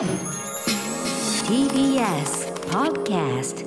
[0.00, 0.08] TBS
[2.70, 3.66] Podcast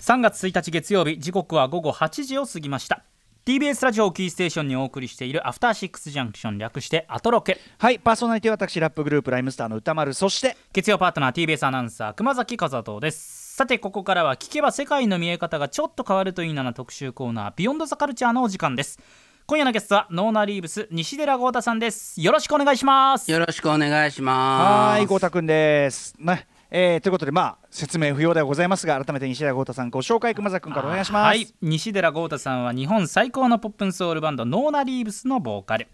[0.00, 3.04] 3月1日月曜日時刻は午後8時を過ぎました。
[3.46, 7.58] TBS ラジオをキーステーションにお送りしているアフターシックスジャンクション略してアトロケ。
[7.78, 13.54] はいパーソナリティは私ラップグループライムスターの歌丸そして月曜パートナー TBS アナウンサー熊崎和人です。
[13.54, 18.98] さてここからは聞けば世界の見え方がちょっと変わるといいなな特集コーナービヨンドザカルチャーのお時間です
[19.50, 22.20] 今夜のゲストはノーナリーブス西寺郷太さんです。
[22.20, 23.28] よろしくお願いします。
[23.32, 24.98] よろしくお願いします。
[24.98, 26.14] はい郷太くんです。
[26.20, 26.46] ね。
[26.70, 31.26] えーということでまあ説明不要ではございますが改めて西寺郷太さんご紹介熊崎くんからお願いします。
[31.26, 31.48] はい。
[31.62, 35.88] 西寺郷太さんは日本最高の Pop'n Soul バンドノーナリーブスのボーカル。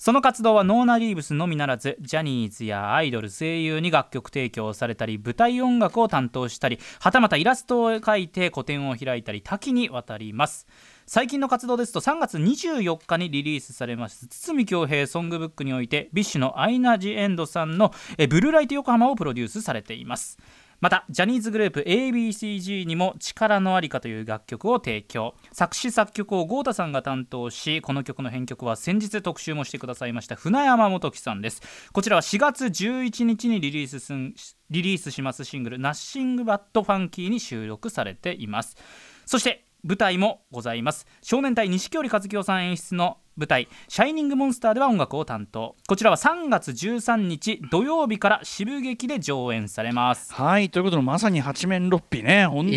[0.00, 10.66] その活動はノーナリーブスのみならずジャニーズやアイドル声優に楽曲提供されたり舞台音楽を担当したりはたまたイラストを描いて個展を開いたり多岐にわたります
[11.12, 17.92] 最近の活動ですと3月24日にリリースされます筒美京平 SONG BOOK においてビッシュのアイナ・ジ・エンドさんの
[18.28, 20.38] ブルーライト横浜をプロデュースされています。
[20.78, 25.34] またジャニーズグループ A.B.C-Z にも「力のありか」という楽曲を提供。
[25.50, 31.60] 作詞作曲を郷太さんが担当しこの曲の編曲は先日特集もしてくださいました船山基紀さんです。
[31.92, 34.12] こちらは4月11日にリリースす
[34.70, 38.76] リリースしますシングル「Nothing But Funky」に収録されています。
[39.26, 41.06] そして舞台もございます。
[41.22, 45.74] 少年隊錦織和樹さん演出の舞台「シャイニングモンスター」では音楽を担当。
[45.88, 50.32] こちらは3月13日土曜日から渋劇で上演されます。
[50.34, 52.46] はいということでまさに八面六臂ね。
[52.46, 52.76] 本当に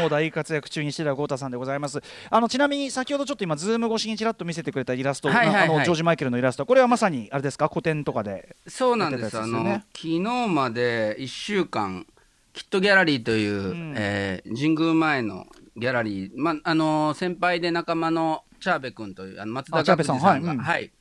[0.00, 2.00] もう大活躍中西田豪太さんでございます。
[2.30, 5.68] あのちなみに先ほどちょっと今ズーム越しにちらっと見せてくれたイラスト、はいはいはい。
[5.68, 6.64] あのジョージ・マイケルのイラスト。
[6.64, 7.68] これはまさにあれですか？
[7.68, 9.22] 古典とかでそうなんです。
[9.22, 12.06] やってたあの、昨日まで1週間、
[12.54, 13.94] キットギャラリーという、ん。
[13.96, 15.46] えー神宮前の
[15.80, 20.56] ギャラリー、ま、あの先輩で仲間のチャーベ君という、あの松田あチャーベ岳司さんが、はい。
[20.56, 20.62] うん。
[20.62, 20.92] はい。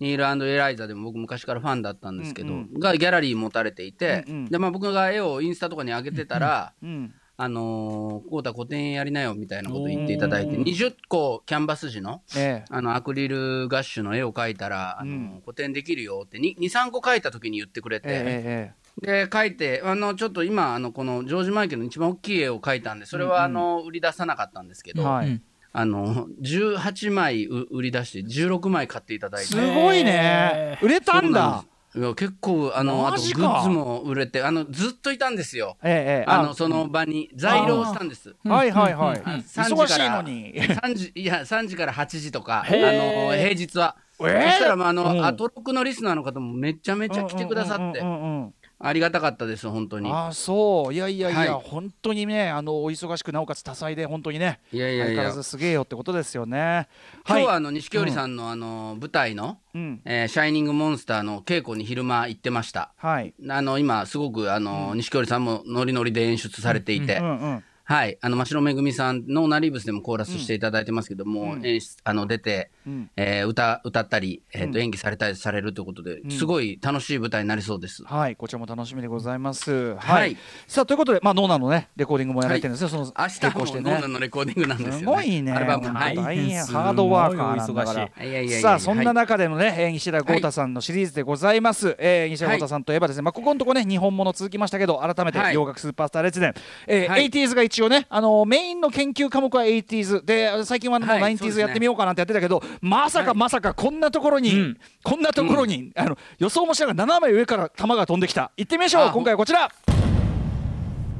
[0.00, 4.44] ニールエライザでも僕昔からファンだったんですけど、うんがギャラリー持たれていて、うんうん。
[4.46, 12.68] で、まあ僕が絵をインスタとかに上げてたら、うんあのー、こうた個展やりなよみたいなこと言っていただいて、おー20個キャンバス地の、ええ。
[12.68, 15.42] あのアクリルガッシュの絵を描いたら、あのうん。
[15.44, 25.42] 個展できるよって23個描いた時に言ってくれて、えええで描いてあのちょっと今あのこのジョージ・マイケルの一番大きい絵を描いたんでそれはあの、売り出さなかったんですけど、えはい、うん。
[25.72, 29.48] あの18枚う売り出して16枚買っていただいて。
[29.48, 30.78] すごいね。
[30.82, 31.64] 売れたんだ。
[31.94, 35.76] いや結構あのあとグッズも売れてあのずっといたんですよ。
[35.82, 36.24] ええええ。
[36.26, 38.34] あのその場に在庫したんです。
[38.44, 40.54] はいはいはい、あ3忙しい時からのに。
[40.54, 44.50] 3時いや3時から8時とかあの平日は、えー。
[44.50, 45.24] そしたらまああの、うん。
[45.24, 50.10] アトロクのリスナーの方もめちゃめちゃ来てくださって、うんうんうんうんありがたかったです本当に。
[50.10, 50.94] ああそう。
[50.94, 51.64] いやいやいや、はい。
[51.64, 55.04] 本当にねあのお忙しくなおかつ多彩で本当にねいやいやいや。
[55.06, 56.88] 相変わらずすげえよってことですよね。
[57.26, 60.00] 今日はあの錦織さんのあの舞台の、うん。
[60.04, 62.92] えーシャイニングモンスター」の稽古に昼間行ってました。
[62.96, 63.34] はい。
[63.48, 68.18] あの今すごくあの錦織さんもノリノリで演出されていて、うんうんはい。
[68.20, 71.64] あの真城めぐみさんのナリーブスでもコーラスしていただいてますけども、うん。
[71.64, 73.10] 演出あの出て、うん。
[73.16, 74.84] えー歌歌ったり、えーとうん。
[74.84, 76.30] 演技されたりされるということで、ん。
[76.30, 78.04] すごい楽しい舞台になりそうです。
[78.04, 78.36] はい。
[78.36, 79.72] こちらも楽しみでございます。
[79.72, 80.36] はい、はい。
[80.66, 83.90] さあということでまあノーナのねレコーディングもやられてるんですよ、その明日も結婚してね。
[83.90, 84.98] ノーナのレコーディングなんですよね。
[84.98, 85.52] すごいね。
[85.52, 86.14] アルバムはい。
[86.14, 88.42] 大変ハードワーカーなんだから。
[88.42, 88.50] い。
[88.50, 95.54] さあそんなはい中でのね、えー西田豪太さんのシリーズでございます、えー西田豪太さんといえばですね、まあここのとこね日本もの続きましたけど改めてはい。
[95.54, 96.52] 洋楽スーパースター列伝、
[96.86, 97.30] えーはい。
[97.30, 101.60] 80s が一応ねあのメインの研究科目は 80s で最近はもうはいそうです 90s ね。
[101.62, 104.78] やってみようかなんてやってたけど、まさかまさかこんなところに、うん。
[105.02, 108.50] こんなところに、あの予想もしながら斜め上から球が飛んできた。
[108.56, 109.02] 行ってみましょう。
[109.04, 109.70] あ今回はこちら。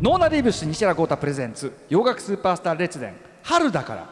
[0.01, 1.73] ノーナ・リーブス西田豪太プレゼンツ。
[1.89, 3.15] 洋楽スーパースター列伝。
[3.43, 4.07] 春だから。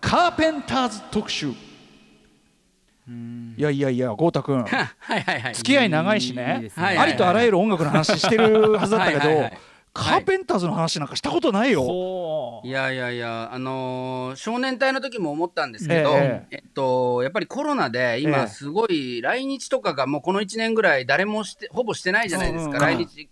[0.00, 1.48] カーペンターズ特集。
[1.48, 5.54] いやいやいや豪太君 はいはいはい。
[5.54, 6.70] 付き合い長いしね。
[6.76, 9.50] ありとあらゆる音楽の話してるはずだったけど
[9.92, 11.82] カーペンターズの話なんかしたことないよ。
[11.82, 12.66] ほう。
[12.66, 16.56] いやいやいや、あのー少年隊の時も思ったんですけど、ええ。
[16.58, 23.28] っと、やっぱりコロナでええ今すごい来日とかがもうこの1年ぐらい誰もして、ほぼしてないじゃないですか、来日。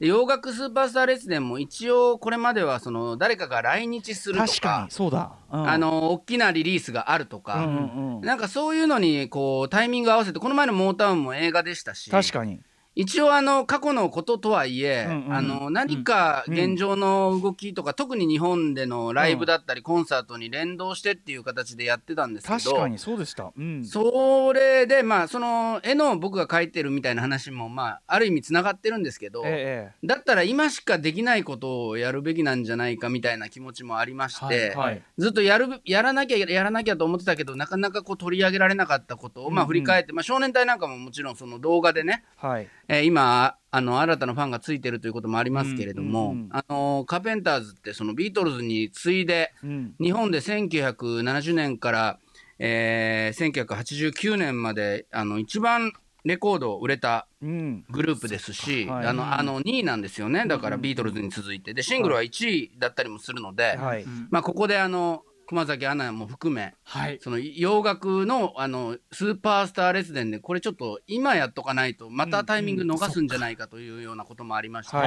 [0.00, 5.32] で洋楽スーパースター列伝も一応これまではその誰かが来日するとか、確かにそうだ。
[5.52, 5.68] うん。
[5.68, 8.20] あの、大きなリリースがあるとか、うんうんうん。
[8.22, 12.60] なんかそういうのにこうタイミング合わせて、この前のモータウンも映画でしたし、確かに。
[13.00, 15.34] 一応あの過去のこととはいえ、うんうん。
[15.34, 23.52] あの何か現状の動きとか、特に日本でのライブだったりコンサートに連動してっていう形でやってたんですけど確かにそうでした。
[23.56, 23.84] うん。
[23.84, 35.02] それでまあその絵の僕が描いてるみたいな話もまあある意味つながってるんですけど、えだったら今しかできないことをやるべきなんじゃないかみたいな気持ちもありまして、はいはい。
[35.16, 39.72] ずっとやるやらなきゃやらなきゃと思ってたけどなかなかこう取り上げられなかったことを、まあ、うんうん。
[39.72, 42.68] 振り返って、まあ、少年隊なんかももちろんその動画でね、えはい。
[42.92, 49.94] えー今あの新たなファンがついてるということもありますけれども、うんうんうんあのカーペンターズってそのビートルズに次いでうん。
[50.00, 52.18] 日本で1970年から、
[52.58, 55.92] えー1989年まであの一番
[56.24, 57.84] レコード売れたうん。
[57.90, 59.06] グループですし、はい。
[59.06, 60.44] あのあの2位なんですよね。
[60.46, 61.72] だからビートルズに続いて。
[61.72, 64.04] でシングルは1位だったりもするので、はい。
[64.30, 67.18] まあ、ここであの熊崎アナも含めはい。
[67.20, 75.02] その洋楽のあのスーパースター列伝でこれちょっと今やっとかないとまたタイミング逃すんじゃないかというようなこともありまして、は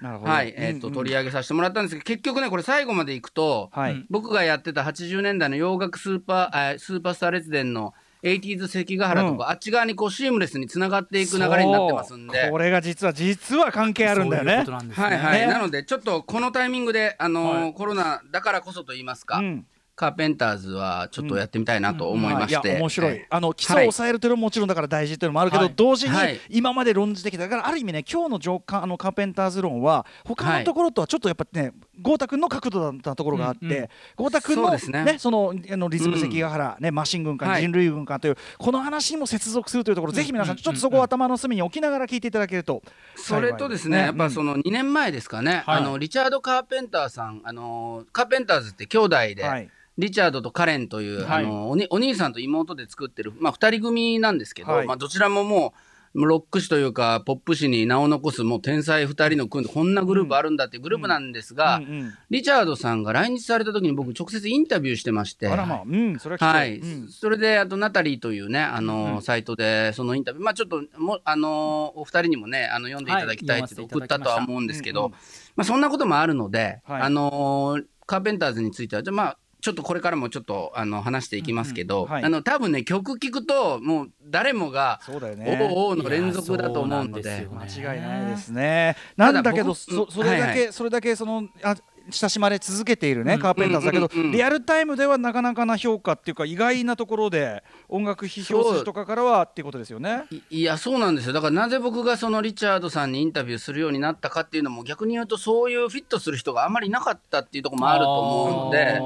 [0.00, 0.54] はい。
[0.56, 0.94] えーとうん。
[0.94, 4.06] 取り上げさせてもらったんですけど結局ねこれ最後までいくと、はい。
[4.08, 7.92] 僕がやってた80年代の洋楽スーパーあスーパースター列伝の
[8.22, 12.48] 80s 関ヶ原とか、あっち側にこうシームレスにつながっていく流れになってますんで。
[12.50, 12.56] こ。
[12.56, 14.64] れが実は実は関係あるんだよね。
[14.64, 15.46] はいはい、ね。
[15.46, 17.74] なのでちょっとこのタイミングで、あのーはい。
[17.74, 23.14] コロナだからこそと言いますか、うんカーペンターズはちょっとやってみたいなと思いまして、や面白い。
[23.14, 25.72] えあの基礎を抑えるというのももちろんだから大事というのもあるけど、はい。
[25.76, 26.40] 同時にはい。
[26.50, 33.88] 今まで論じてきただからある意味ね今日の上官あのカーペンターズ論は他のところとはちょっとやっぱね豪太君の角度だったところがあって、うんうん。
[34.16, 35.18] 豪太君のねね。
[35.18, 37.62] そのあのリズム関ヶ原、ねマシン軍艦、はい。
[37.62, 42.82] 人類軍艦というこの話にも接続するというところ、ぜひ皆さんちょっとそこを頭の隅に置きながら聞いていただけると
[43.14, 45.78] それとですね、やっぱその2年前ですかね、はい。
[45.78, 51.44] あのリチャード・カーペンターさん、あのカーペンターズって兄弟で、はいリチャードとカレンという、はい。
[51.44, 54.86] あのおにお兄さんと妹で作ってる、まあ、2人組なんですけど、はい。
[54.86, 55.78] まあ、どちらももう、
[56.14, 61.84] ロック誌というか、ポップ誌に名を残す、もう天才2人の組んで、こんなグループあるんだっていうグループなんですが、うん。
[61.84, 65.48] うんリチャードさんが来日された時に僕、直接インタビューしてまして。
[65.48, 67.08] あらまあうんそれはい、うん。
[67.08, 75.12] それであとナタリーというねあの、サイトでそのインタビューまあちょっともあのお二人にもねあの読んでいただきたいってはい送ったとは思うんですけど、うんうん。
[75.56, 77.02] まあそんなこともあるので、はい。
[77.02, 82.24] あのカーペンターズについてはじゃあまあちょっとこれからもちょっとあの話していきますけど、うんうんはい。
[82.24, 85.58] あの多分ね曲聴くともう誰もがそうだよ「ね。
[85.72, 87.22] おうおう」の連続だと思うので。
[87.46, 87.88] そうなんですよ。
[87.88, 88.94] 間違いないですね。
[89.16, 91.76] なんだけど、僕そそれだけ、はいはそれだけそのあ
[92.10, 100.24] 親しまれ続けているね、カーペンターズだけど、リアルタイムではなかなかな評価っていうか意外なところで音楽批評筋とかからはっていうことですよね。
[100.50, 101.32] いいやそうなんですよ。
[101.32, 108.98] だからなぜ僕がそのリチャードさんにインタビューするようになったかっていうのも逆に言うとそういうフィットする人があんまりいなかったっていうところもあると思うので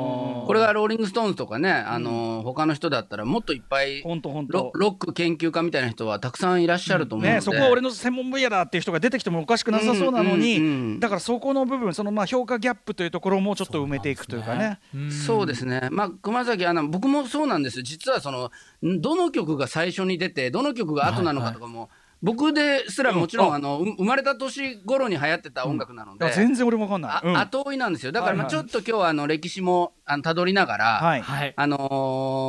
[0.47, 14.79] これがローリング・ストーンズとかね、あの他の人だったらもっといっぱいロック研究家みたいな人はたくさんいらっしゃると思うので、ね、そこは俺の専門分野だっていう人が出てきてもおかしくなさそうなのに、だからそこの部分そのまあ評価ギャップというところもちょっと埋めていくというかね。
[15.27, 17.79] そうですね、まあ、熊崎アナ、僕もそうなんです。
[17.79, 18.51] よ、実はその
[18.85, 21.91] んどの曲が最初に出て、どの曲が後なのかとかも、
[22.21, 27.11] 僕ですらもちろん、うんあのう生まれた年頃に流行ってた音楽なので、全然俺もわかんない。
[27.13, 31.23] あうん後追いなんですよ、だからまあちょっと今日はあの歴史もあの辿りながら、はい。
[31.23, 31.89] はいあのー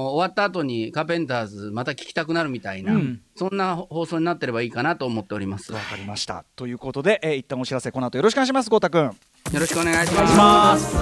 [0.10, 5.72] 終わった後にカーペンターズ、また聴きたくなるみたいな、うんそんな放送になってればいいかなと思っております。
[5.72, 6.44] わかりました。
[6.56, 9.04] ということで、えー、一旦お知らせこの後よろしくお願いします、豪太くん。
[9.04, 9.14] よ
[9.54, 10.98] ろしくお願いします。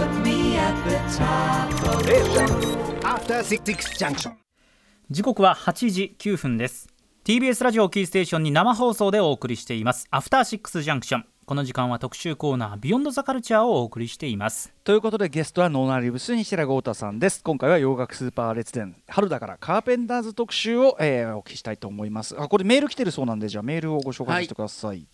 [5.09, 6.89] 時刻は8時9分です
[7.27, 10.07] TBS ラジオキーステーションに生放送でお送りしています。
[10.11, 14.73] アフターシックスジャンクションこの時間は特集コーナービヨンドザカルチャーをお送りしています。
[14.85, 17.43] ということでゲストはノーナリブス西寺豪太さんです。
[17.43, 22.33] 今回は洋楽スーパー列伝春だからカーペンターズ特集を、えーお聞きしたいと思います。
[22.39, 25.05] あこれメール来てるそうなんでじゃあメールをご紹介してください、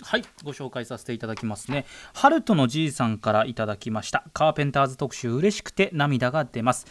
[0.00, 0.24] はい。
[0.42, 1.86] ご紹介させていただきますね。
[2.12, 4.24] ハルトのじいさんからいただきました。
[4.32, 6.88] カーペンターズ特集嬉しくて涙が出ます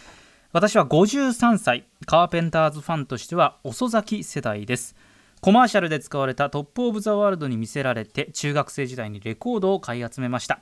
[0.53, 1.85] 私は53歳。
[2.05, 4.97] カーペンターズファンとしては遅咲き世代です。
[5.39, 10.59] コマーシャルで使われたトップ・オブ・ザ・ワールドに見せられて中学生時代にレコードを買い集めました。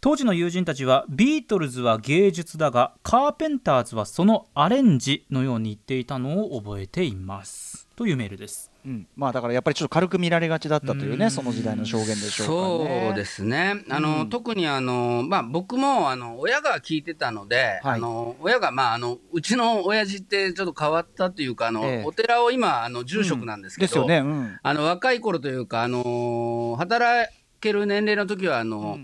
[0.00, 7.86] 当時の友人たちはビートルズは芸術だがカーペンターズはそのアレンジのように言っていたのを覚えています。
[7.94, 8.69] というメールです。
[8.84, 13.00] うん、まあだからやっぱりちょっと軽く見られがちだったというねその時代の証言でしょうかね。
[13.06, 17.94] そうですね、あの特にあの、まあ、僕もあの親が聞いてたので、はい。
[17.96, 22.04] あの親が、まあ、あのうちの親父ってちょっと変わったというか、あのええ。
[22.04, 28.98] お寺を今、あの住職なんですけど、ですよね、うん、あの若い頃というか、あの働ける年齢の時はあの、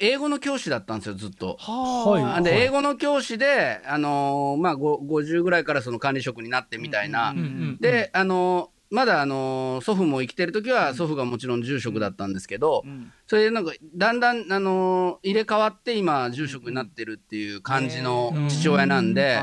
[0.00, 1.56] 英語の教師だったんですよ、ずっと。
[1.60, 2.42] はあ。
[2.42, 7.78] で英語の教師で、あのまあ、ご50ぐらいからその管理職になってみたいな、うんうん。
[7.80, 12.84] で、あのまだあの祖父も生きてる時は祖父がもちろん住職だったんですけど、
[13.26, 19.40] それでなんかだんだんあの入れ替わって今住職になってるっていう感じの父親なんで、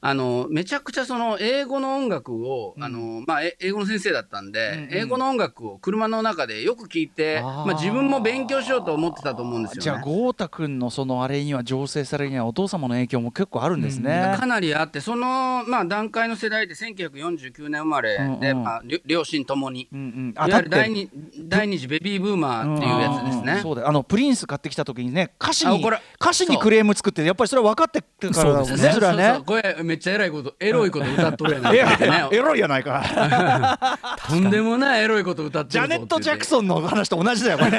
[0.00, 10.12] あのめちゃくちゃその英語の音楽を、あのまあ、え英語の先生だったんで、英語の音楽を車の中でよく聞いて、まあ、自分も勉強しようと思ってたと思うんですじゃあよね。
[10.12, 14.34] 豪太君のそのあれには醸成されるにはお父様の影響も結構あるんですね。
[14.36, 19.82] かなりあってその、まあ、段階の世代で1949年生まれで、まあ、両親ともに。
[19.92, 21.08] いわゆる第二
[21.44, 23.52] 第二次ベビーブーマーっていうやつですね。
[23.54, 23.62] うん。
[23.62, 23.88] そうだよ。
[23.88, 28.76] あのプリンス買ってきた時にね歌詞にあこれ歌詞にクレーム作ってやっぱりそれは分かってるからだもんね。
[28.76, 29.40] それはそうそうね。
[29.44, 32.28] これめっちゃ偉いことエロいこと歌っとるやないかね。
[32.32, 37.78] エロいやないかとんでもないエロいこと歌ってジャネット・ジャクンソンの話と同じだよこれね。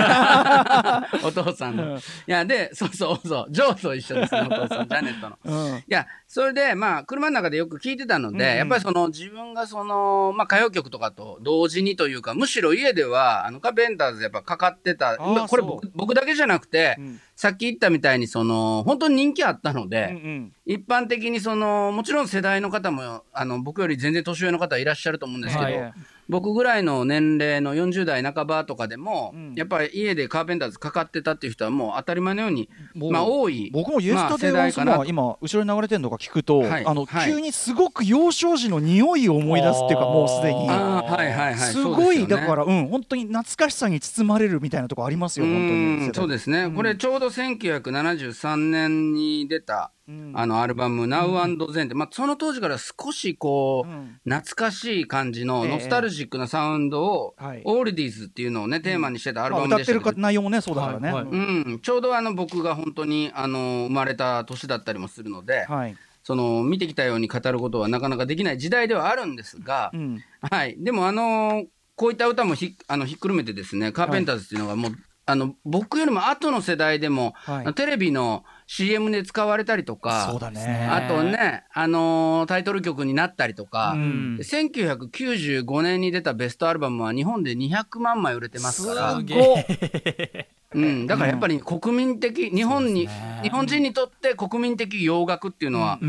[1.23, 1.97] お父さんの。
[1.97, 4.41] いやでそうそうそうジョーと一緒ですね。
[4.41, 5.37] お父さんジャネットの。
[5.43, 15.63] うんいやそれでまあ車の中でよく聞いてたので、うんうんやっぱりその自分がその、まあ、歌謡曲とかと同時にというかむしろ家ではあのカーペンターズやっぱかかってたーまあこれ
[15.95, 17.19] 僕だけじゃなくて、うん。
[17.35, 20.09] さっき言ったみたいにその本当に人気あったので。
[20.11, 20.53] うんうん。
[20.65, 25.93] 一般的にそのもちろん世代の方もあの僕より全然年上の方いらっしゃると思うんですけど、はい
[26.29, 29.53] 僕ぐらいの年齢の40代半ばとかでも、うん。
[29.55, 36.85] やっぱり家でカーペンターズかかってたっていう人はもう当たり前のようにまあ多い僕もイエスタデイまあワンソンは世代かな今後ろに流れてるのが聞くと、はい。
[36.85, 37.31] あのはい。
[37.31, 40.67] 急にすごく幼少時の匂いを思い出すっていうかもうすでに。
[40.67, 41.55] はいはいはい。
[41.55, 45.59] すごいだかららうん本当に懐かしさに包まれるみたいなとこありますよ本当
[46.05, 46.13] に。
[46.13, 49.91] そうですね、これちょうど1973年に出た、
[50.33, 54.19] あのアルバム「Now and Then」って、まあ、その当時から少しこう、うん。
[54.25, 55.71] 懐かしい感じのええ。
[55.71, 57.61] ノスタルジックなサウンドを、はい。
[57.63, 61.33] オールディーズっていうのをねテーマにしてたアルまあ、バムでした歌ってるか内容もねそうだからね、はいはい。
[61.33, 61.37] う
[61.75, 65.95] ん、ちょうどあの僕が本当にあの生まれた年だったりもするので、はい。
[66.23, 70.23] その見てきたように語ることはなかなかできない時代ではあるんですが、うん。
[70.41, 74.91] はい、でもあのこういった歌もひあのひっくるめてですねカーペンターズっていうのがもう、
[75.25, 77.73] あの僕よりも後の世代でも、はい。
[77.73, 80.87] テレビの CM で使われたりとかそうだね。
[80.89, 84.37] あとね、あのータイトル曲になったりとか、うん。
[84.37, 89.15] で1995年に出たベストアルバムは日本で200万枚売れてますから。
[89.15, 90.49] すげえ。
[90.75, 93.07] うん、だからやっぱり国民的、日本に、
[93.43, 95.99] 日本人にとって国民的洋楽っていうのは、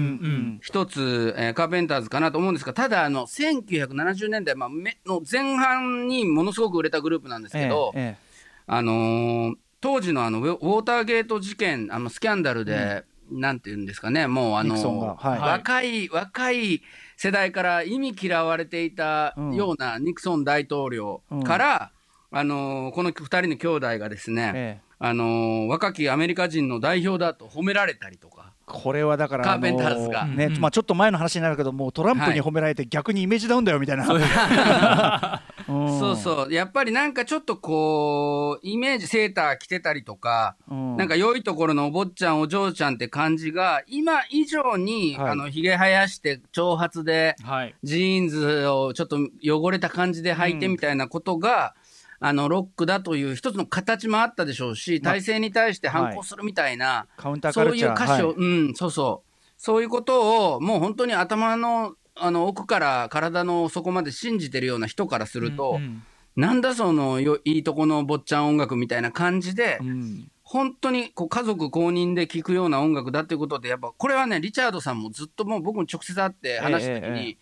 [0.62, 8.24] 一つ、えーカーペンターズかなと思うんですが、ただ、あの、1970年代、まあ、めの前半にものすごく売れたグループなんですけど、ええ。
[8.66, 15.38] あのー当時のあのウォウォーターゲート事件、あのスキャンダルで、なんていうんですかね、もうあのはい。
[15.38, 16.80] 若い、若い
[17.18, 21.90] 世代から意味嫌われていたようなニクソン大統領から、
[22.30, 24.94] あのーこの二人の兄弟がですね、ええ。
[25.00, 28.54] あのー若きアメリカ人の代表だと褒められたりとか。
[28.64, 30.22] これはだからカーペンターズが。
[30.22, 30.60] あのねうん。
[30.62, 34.22] まあ、ちょっと前の話になるけどもうトランプに褒められて逆にイメージダウンだよみたいな、うん
[35.66, 36.52] そうそう。
[36.52, 40.96] やっぱりなんかちょっとこう、イメージ、セーター着てたりとか、うん。
[40.96, 45.30] なんか良いところのお坊ちゃん、お嬢ちゃんって感じが、今以上に、はい。
[45.32, 47.74] あの、髭生やして、長髪で、はい。
[47.82, 51.74] ジーンズをちょっと汚れた感じで履いてみたいなことが、
[52.20, 57.06] あの、ロックだという一つの形もあったでしょうし、まあ体制に対して反抗するみたいな、
[57.52, 58.36] そういう歌詞を、はい。
[58.36, 59.30] うん、そうそう。
[59.56, 66.02] そういうことを、もう本当に頭の、あの、奥から体の底まで信じてるような人からすると、うん
[66.36, 70.30] なんだそのよいいとこの坊ちゃん音楽みたいな感じで、うん。
[70.42, 77.36] 本当にこう家族公認で聴くような音楽だっていうことで、やっぱこれはね、リチャードさんもずっともう僕も直接会って話した時に、えええ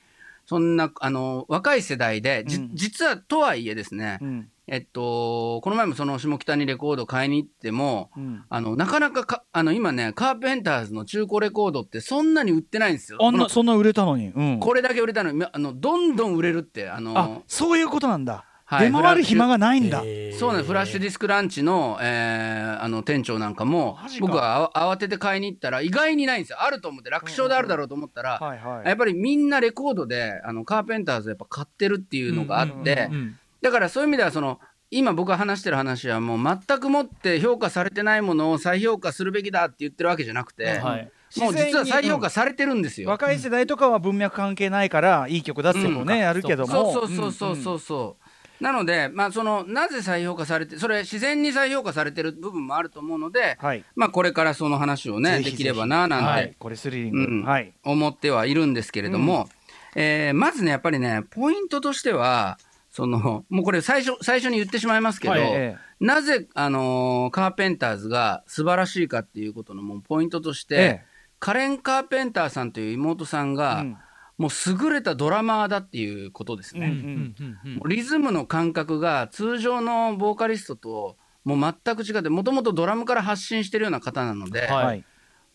[0.44, 2.70] そんなあの若い世代で、じうん。
[2.74, 8.44] 実はとはいえですね、うんえっと、この前もその下北にレコード買いに行っても、うん。
[8.48, 13.18] あのなかなかかあの今ね、カーペンターズの中古レコードってそんなに売ってないんですよ。
[13.20, 18.86] あんなそんな売れたのに、うん、これだけ売れたのに、あのどんどん売れるって、あのあそういうことなんだ、はい。
[18.86, 19.98] 出回る暇がないんだ、
[20.38, 26.62] そうね、フラッシュディスクランチの,、えーあの店長なんかも僕は慌てて買いに行ったら意外にないんですよ。
[26.62, 41.10] あると思って楽勝であるだろうと思ったら、やっぱりみんなレコードであのカーペンターズやっぱ買ってるっていうのがあって、うんうんだからそういう意味ではその今僕が話してる話はもう全くもって評価されてないものを再評価するべきだって言ってるわけじゃなくて、はい。
[41.38, 43.08] もう実は再評価されてるんですよ。
[43.08, 46.20] 若い世代とかは文脈関係ないからいい曲出すってもね、うん。
[46.20, 46.92] やるけども。
[46.92, 48.16] そうそうそうそうそうそ
[48.60, 53.82] う、なので、まあ、そのなぜ再評価されてそれ自然に再評価されてる部分もあると思うので、はい。
[53.96, 57.44] まあ、これからその話をねできればななんて、はい、これスリリング、うん。
[57.44, 57.72] はい。
[57.82, 59.48] 思ってはいるんですけれども、
[59.96, 62.58] えーまずねやっぱりねポイントとしては
[62.92, 71.04] そのもうこれ最初最初に言ってしまいますけど、はいえなぜ、あのーカーペンターズが素晴らしいかっていうことのもうポイントとして、ええ。
[71.38, 73.96] カレン・カーペンターさんという妹さんが、うん。
[74.38, 74.50] もう
[74.84, 76.92] 優れたドラマーだっていうことですね。
[77.86, 85.04] リズムの感覚が通常のボーカリストともう全く違ってもともとドラムから発信してるような方なので、はいはい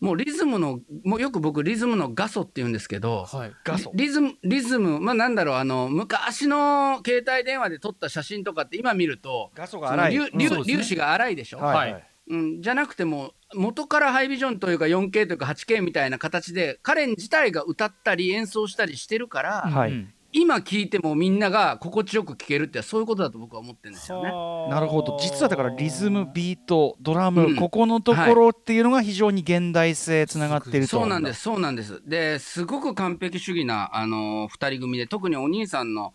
[0.00, 3.52] もうリズムのもうよく僕リズムの画素って言うんですけど、はい。
[3.64, 10.38] 画素リズムリズムまあなんだろうあの昔の携帯電話で撮った写真とかって今見ると画素その粒うん。
[10.38, 10.72] ね。
[10.72, 11.92] 粒子が粗いでしょ、はい。
[11.92, 12.04] はい。
[12.30, 19.92] うん、じゃなくても元からハイビジョンというか 4K というか 8K みたいな形で彼自体が歌ったり演奏したりしてるから、はい。
[19.92, 24.30] うん今聴いてもみんなが心地よく聴けるってそういうことだと僕は思ってるんですよね。
[24.72, 25.18] なるほど。
[25.20, 27.56] 実はだからリズムビートドラム、うん。
[27.56, 32.02] ここのところっていうのが非常に現代性つながっているとそうなんです、そうなんです。
[32.06, 36.14] で、すごく完璧主義な、あの二人組で、特にお兄さんの、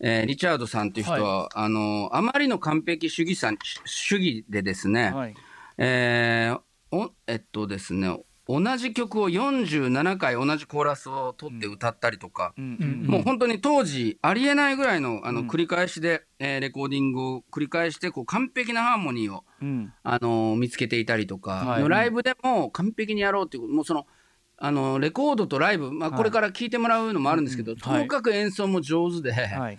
[0.00, 3.52] えーリチャードさんっていう人は、あのあまりの完璧主義さ
[3.84, 5.34] 主義でですね、はい。
[5.78, 6.60] えー
[6.90, 12.78] おえっとですね、同じ曲を47回同じコーラスを取って歌ったりとか、うん。
[12.80, 13.06] うん。
[13.06, 15.48] もう本当に当時ありえないぐらいのあのうん。
[15.48, 19.92] 繰り返しで、えーレコーディングを繰り返してこう完璧なハーモニーをうん。
[20.02, 21.88] あの見つけていたりとか、はい。
[21.88, 24.06] ライブでも完璧にやろうっていうもうその
[24.56, 26.18] あのレコードとライブ、まあ、はい。
[26.18, 29.78] これから聴いてもらうのもあるんですけど、とにかく演奏も上手で、はい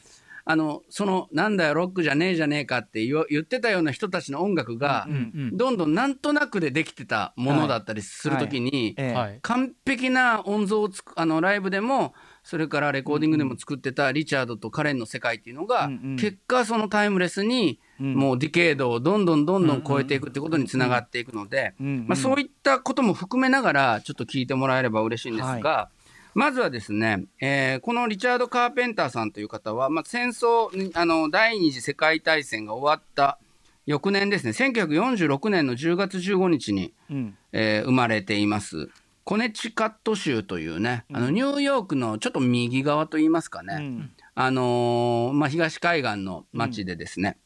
[0.52, 5.08] あのそのなんだよロックじゃねえじゃねえかって言ってたような人たちの音楽が、
[5.54, 8.96] どんどんなんとなくでできてたものだったりするときに、
[9.44, 15.88] 完璧な音像をつくあのライブでもそれからレコーディングでも作ってたリチャードとカレンの世界っていうのが、
[16.20, 18.16] 結果そのタイムレスにうん。
[18.16, 25.90] もうディケードをどんどんどんどん超えていくってことにつながっていくので、うんまあ、そういったことも含めながらちょっと聞いてもらえれば嬉しいんですが、
[26.34, 33.40] まずはですね、えーこのリチャード・カーペンターさんという方は、まあ、戦争にあの第二次世界大戦が終わった
[33.86, 37.38] 翌年ですね1946年の10月15日にうん。
[37.52, 38.90] えー生まれています。
[39.24, 44.12] コネチカット州というね、あのニューヨークのちょっと右側といいますかね、うん。
[44.34, 47.38] あのーまあ、東海岸の町でですね、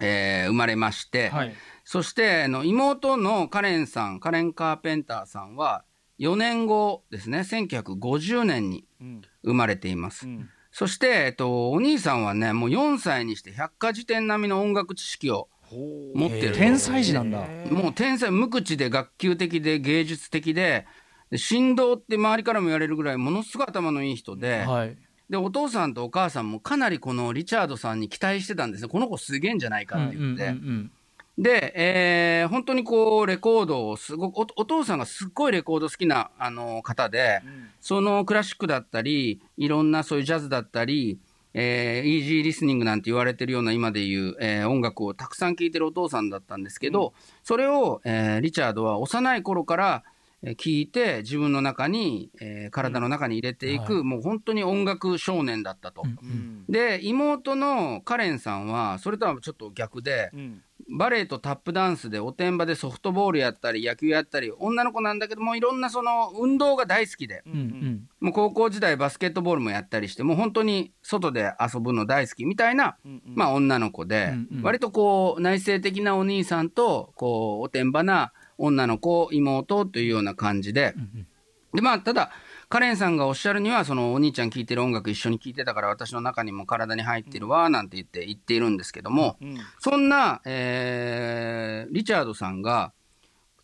[0.00, 1.54] えー生まれまして、はい。
[1.84, 5.84] そしてあの妹のカレンさん、カレン・カーペンターさんは
[6.20, 10.26] 4年後ですね、1950年にうん生まれています。
[10.28, 10.50] うん。
[10.70, 15.48] そして、えっと、お兄さんはね、もう4歳にして百科事典並みの音楽知識を
[16.14, 16.54] 持ってる。
[16.54, 17.46] 天才児なんだ。
[17.70, 20.86] もう天才無口で学級的で芸術的で
[21.30, 24.96] で振動って周りからも言われるぐらいものすごい頭のいい人で,、はい。
[25.30, 28.88] でお父さんとお母さんもかなりこのリチャードさんに期待してたんですね。
[28.88, 30.92] この子すげえんじゃないかって言って、うんうん
[31.38, 37.40] で、えー本当にこうレコードをすごくおお父さんがすっごいレコード好きなあの方で、
[37.80, 41.18] そのクラシックだったりいろんなそういうジャズだったり、
[41.54, 56.02] えーイージーリスニングなんて言われてるような今でいう、えー音楽をたくさん聴いてるお父さんだったんですけど、それを、えーリチャードは幼い頃からえー聞いて自分の中に、えー体の中に入れていく、はもう本当に音楽少年だったと。
[56.04, 56.64] うんうん。
[56.68, 60.62] で妹のカレンさんはそれとはちょっと逆で、うん。
[60.92, 67.42] バレエとタップダンスでおてんばでソフトボールやったり野球やったり女の子なんだけどもいろんなその運動が大好きで。
[67.46, 68.08] うんうん。
[68.20, 74.62] もう高校時代バスケットボールもやったりしてもう本当に外で遊ぶの大好きみたいな、まあ、女の子で、うんうん。
[74.62, 80.94] 割とこう内省的なお兄さんとこうおてんばな女の子妹というような感じで。
[81.72, 82.32] でまあ、ただ
[82.68, 92.92] カレンさんがおっしゃるにはそのお兄ちゃん聴いてる音楽一緒に聴いてたから私の中にも体に入ってるわなんて言って言っているんですけども、うんそんな、えーリチャードさんが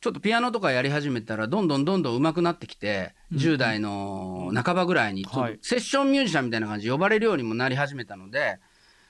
[0.01, 5.25] ちょっとピアノとかやり始めたらどんどんどんどん上手くなってきて、10代の半ばぐらいに
[5.63, 8.61] セッションミュージシャンみたいな感じで呼ばれるようにもなり始めたので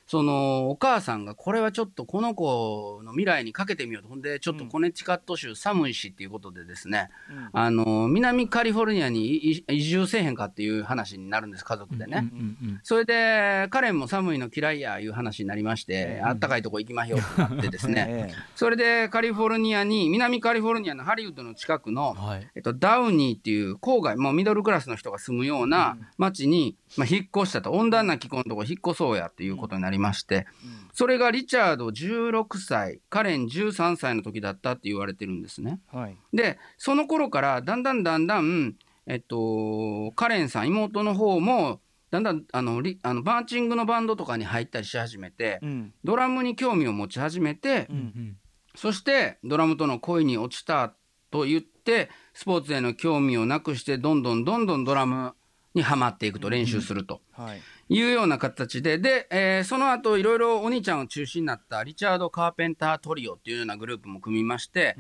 [0.07, 4.09] そのお母さんがこれはちょっとこの子の未来にかけてみようと。
[4.09, 7.11] ほんでちょっとコネチカット州寒いしっていうことでですね、
[7.53, 12.31] あの南カリフォルニアに移移住せえへんかっていう話になるんです家族でね。
[12.33, 18.35] うんうんそれで、カレンも寒いの嫌いやいう話になりまして、あったかいとこ行きましょうってなってですね、 ええ。
[18.55, 22.49] それでカリフォルニアに、南カリフォルニアのハリウッドの近くの、はい。
[22.55, 30.47] えっと、ダウニーっていう郊外、もうミドルクラスの人が住むような町に、まあ、引っ越したと、温暖な気候のとこ引っ越そうやっていうことになりまして、
[30.93, 35.81] それがリチャード16歳、カレン13歳の時だったって言われてるんですね。
[35.93, 36.17] はい。
[36.33, 41.81] でその頃からだんだんだんだん、えっと、カレンさん妹の方も
[42.11, 45.93] だんだんあのリあのバーチングのバンドとかに入ったりし始めて、うん。
[46.03, 48.37] ドラムに興味を持ち始めて、うんうん。
[48.75, 50.95] そしてドラムとの恋に落ちた
[51.31, 55.35] と言ってスポーツへの興味をなくしてどんどんどんどんドラム
[55.75, 57.21] にはまっていくと練習すると。
[57.33, 64.97] はいいうような形で、で、えーその後いろいろお兄ちゃんを中心になったリチャード・カーペンター・トリオっていうようなグループも組みまして、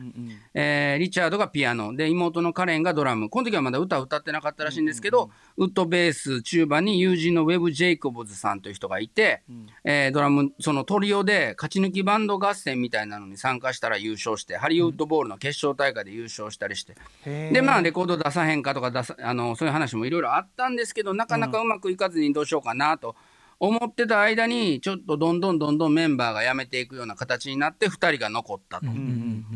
[0.55, 3.29] えーリチャードがピアノ、で、妹のカレンがドラム。
[3.29, 9.42] この時はまだ歌を歌ってなかったらしいんですけど、ウッドベース、チューバに友人のウェブ・ジェイコブズさんという人がいて、
[9.85, 16.94] えードラム、そのトリオで勝ち抜きバンド合戦みたいなのに参加したら優勝して、ハリウッドボールの決勝大会で優勝したりして、
[17.25, 17.53] へー。
[17.53, 23.16] で、まあ、レコード出さへんかとか出さ、あの、そういう話もいろいろあったんですけど、なかなかうまくいかずにどうしようかなと
[23.58, 28.86] 思ってた間に、ちょっとどんどんどんどんメンバーが辞めていくような形になって、2人が残ったと。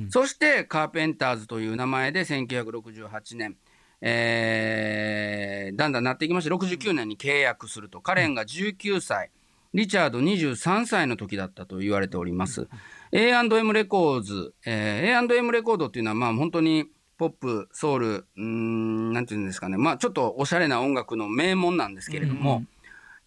[0.09, 3.57] そして、カーペンターズという名前で1968年、
[4.01, 8.01] えーだんだんなっていきまして、69年に契約すると。
[8.01, 9.31] カレンが19歳、
[9.75, 12.69] リチャード23歳の時だったと言われております。
[13.13, 16.87] A&M レコーズ、えー A&M レコードっていうのは、まあ本当に
[17.19, 22.65] ポップ、ソウル、うーん、なんていうんですかね、まあちょっとおしゃれな音楽の名門なんですけれども、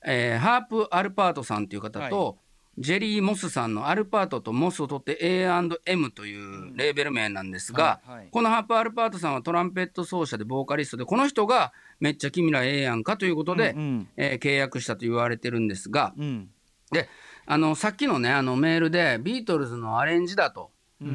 [0.05, 2.37] えーハーブ・アルパートさんという方と、
[2.77, 8.27] ジェリー・モスさんのアルパートとモスを取って A&M というレーベル名なんですが、はいはい。
[8.31, 14.07] このハーブ・アルパートさんはトランペット奏者でボーカリストで、この人がめっちゃ君らええやんかということで、うんうん。
[14.17, 16.49] えー契約したと言われてるんですが、うん。
[16.91, 17.09] で、
[17.45, 20.71] あの、さっきのね、あのメールで、ビートルズのアレンジだと、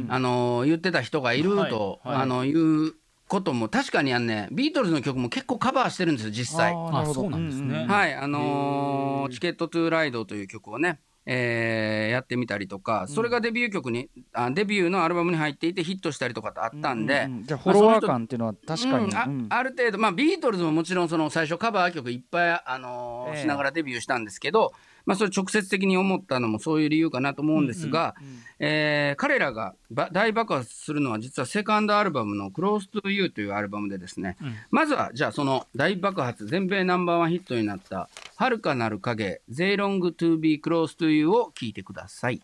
[0.09, 2.23] あの、言ってた人がいると、はいはい。
[2.23, 2.95] あの、いう
[3.29, 6.73] ことも、確かにあのね、ビートルズの曲も結構カバーしてるんですよ、実際。
[6.73, 7.21] あーなるほど。
[7.21, 7.87] あそうなんですね。
[7.87, 19.47] はい、あのーチケットトゥーライドという曲をね、えーやってみたりとか、それがデビュー曲に、あデビューのアルバムに入っていてヒットしたりとかってあったんで、ううじゃあフォロワー感っていうのは確かに、うんあうん。
[19.51, 23.43] ある程度、まあ、ビートルズももちろんその最初カバー曲いっぱい、あのーええ。
[23.43, 24.73] しながらデビューしたんですけど、
[25.09, 28.15] まあ、それ直接的に思ったのもそういう理由かなと思うんですが、
[28.59, 34.37] えー彼らがば大爆発するのは実はセカンドアルバムの「Close to You」というアルバムでですね、
[34.71, 42.43] まずはじゃあその大爆発全米ナンバーワンヒットになった「遥かなる影 They Long to Be Close to You」を聴いてください。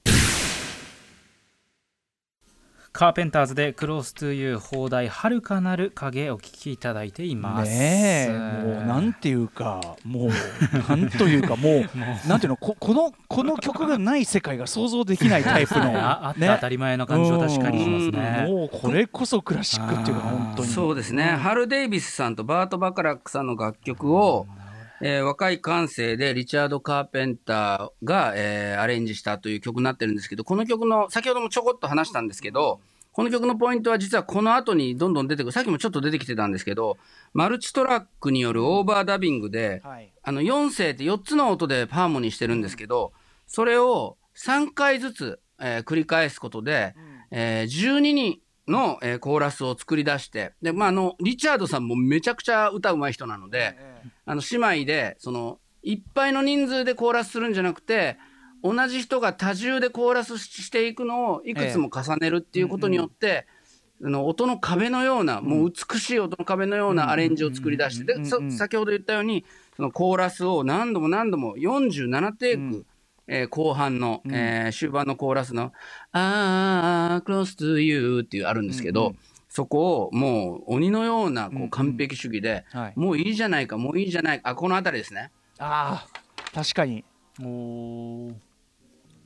[2.94, 7.68] カーペンターズでクロストゥーユー放題遥かなる影をお聞きいただいています。
[7.68, 10.30] ねえもうなんていうかもう
[10.88, 11.88] なんというかもう
[12.28, 18.46] なんていうのここのこの曲がない世界が想像できないタイプの、ね ああって当たり前な感じは確かにしますうんね。
[18.46, 20.68] もうこれこそクラシックっていうか本当に。
[20.68, 24.46] そうですね、ハル・デイビスさんとバート・バカラックさんの楽曲を、
[25.00, 32.80] えー若い感性でリチャード・カーペンターが、えーアレンジしたという曲になってるんですけど、この曲の、先ほどもちょこっと話したんですけど、
[33.12, 36.96] この曲のポイントは実はこの後にどんどん出てくる、さっきもちょっと出てきてたんですけど、
[37.32, 40.12] マルチトラックによるオーバーダビングで、はい。
[40.22, 43.12] あの4声って4つの音でハーモニーしてるんですけど、
[43.46, 46.94] それを3回ずつ、えー繰り返すことで、
[47.30, 53.76] えー12人の、えーコーラスを作り出して、で、まあ、あの、リチャードさんもめちゃくちゃ歌うまい人なので、
[54.26, 58.16] あの、姉妹で、その、いっぱいの人数でコーラスするんじゃなくて、
[58.62, 63.46] 同じ人が多重でコーラスしていくのをいくつも重ねるっていうことによって、
[64.02, 69.44] あの音の壁のような、もう美しい音の壁のようなアレンジを作り出して、で、そ先ほど言ったように、
[69.76, 72.86] そのコーラスを何度も何度も47テイク、
[73.26, 75.72] えー後半の、えー終盤のコーラスの、
[76.12, 79.14] あー、close to you っていうあるんですけど、
[79.54, 82.92] そこをもう鬼のようなこう完璧主義で、はい。
[82.96, 85.30] もういいじゃないか、もういいじゃないか、あ、この辺りですね。
[85.60, 87.04] ああ確かに。
[87.40, 88.34] おー。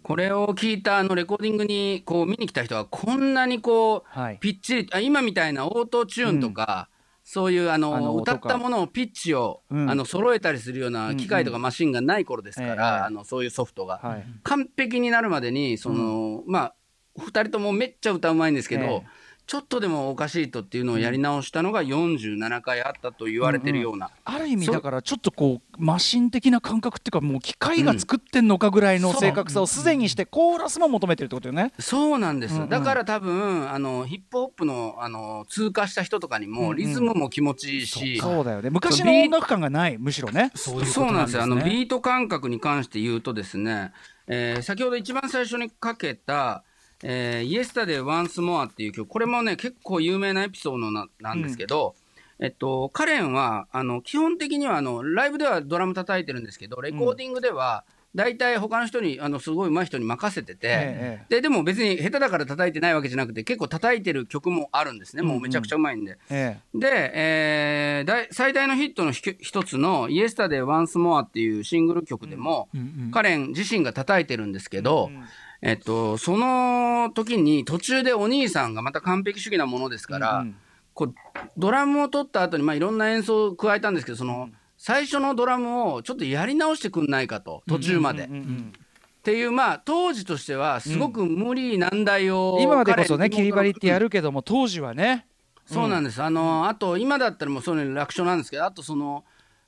[0.03, 4.39] これを聞いたあのレコーディングにこう見に来た人はこんなにこう、はい。
[4.39, 6.91] ぴっちりあ今みたいなオートチューンとか、
[7.25, 9.91] そういうあの歌ったものをピッチを、うん。
[9.91, 12.81] あの揃えたりするような機械とかマシンがない頃ですから、ええ。
[13.07, 14.27] あのそういうソフトが、はい。
[14.43, 16.75] 完璧になるまでにその、まあ
[17.19, 19.07] 2人ともめっちゃ歌うまいんですけど、ええ
[19.49, 31.73] ちょっとでもおかしいとっていうのをやり直したのが47回あったと言われてるような、ある意味だからちょっとこうマシン的な感覚っていうかもう機械が作ってんのかぐらいの正確さをすでにしてコーラスも求めてるってことよね。
[31.79, 32.69] そうなんです、うんうん。
[32.69, 36.65] だから多分あのヒップホップのあの通過した人とかにうんうん。
[36.67, 38.69] もリズムも気持ちいいし、そうだよね。
[38.69, 40.53] 昔の音楽感がないむしろね。
[40.57, 41.43] そうなんんですよ。
[41.43, 43.93] あのビート感覚に関して言うとですね、
[44.27, 46.65] えー先ほど一番最初にかけた
[47.03, 49.09] 「えー、Yesterday Once More」っていう曲。
[49.09, 51.95] これもね結構有名なエピソードななんですけど、
[52.41, 57.85] えっと、カレンはあの基本的にはあのライブではドラム叩いてるんですけどレコーディングでは
[58.15, 65.23] 大体他の人にあのすごい上手い人に任せてて、ええででも別に下手だから叩いてないわけじゃなくて結構叩いてる曲もあるんですね。
[65.23, 66.19] もうめちゃくちゃうまいんで。
[66.31, 72.69] えで、えー大最大のヒットのひ一つの「Yesterday Once More」っていうシングル曲でも、
[73.13, 75.11] カレン自身が叩いてるんですけど、
[75.61, 80.57] えっと、その時に途中でお兄さんがまた完璧主義なものですから、うんうん。
[80.95, 81.15] こう
[81.57, 88.25] ドラムを取った後にまあいろんな演奏を加えたんですけどその最初のドラムをちょっとやり直してくんないかと途中まで。
[88.25, 88.73] うんうん
[89.19, 95.27] っていうまあ当時としてはすごく無理難題を、今でこそね切り張りってやるけども当時はね。
[95.67, 99.25] そうなんです、あのあと今だったらもうそれ楽勝なんですけどあとその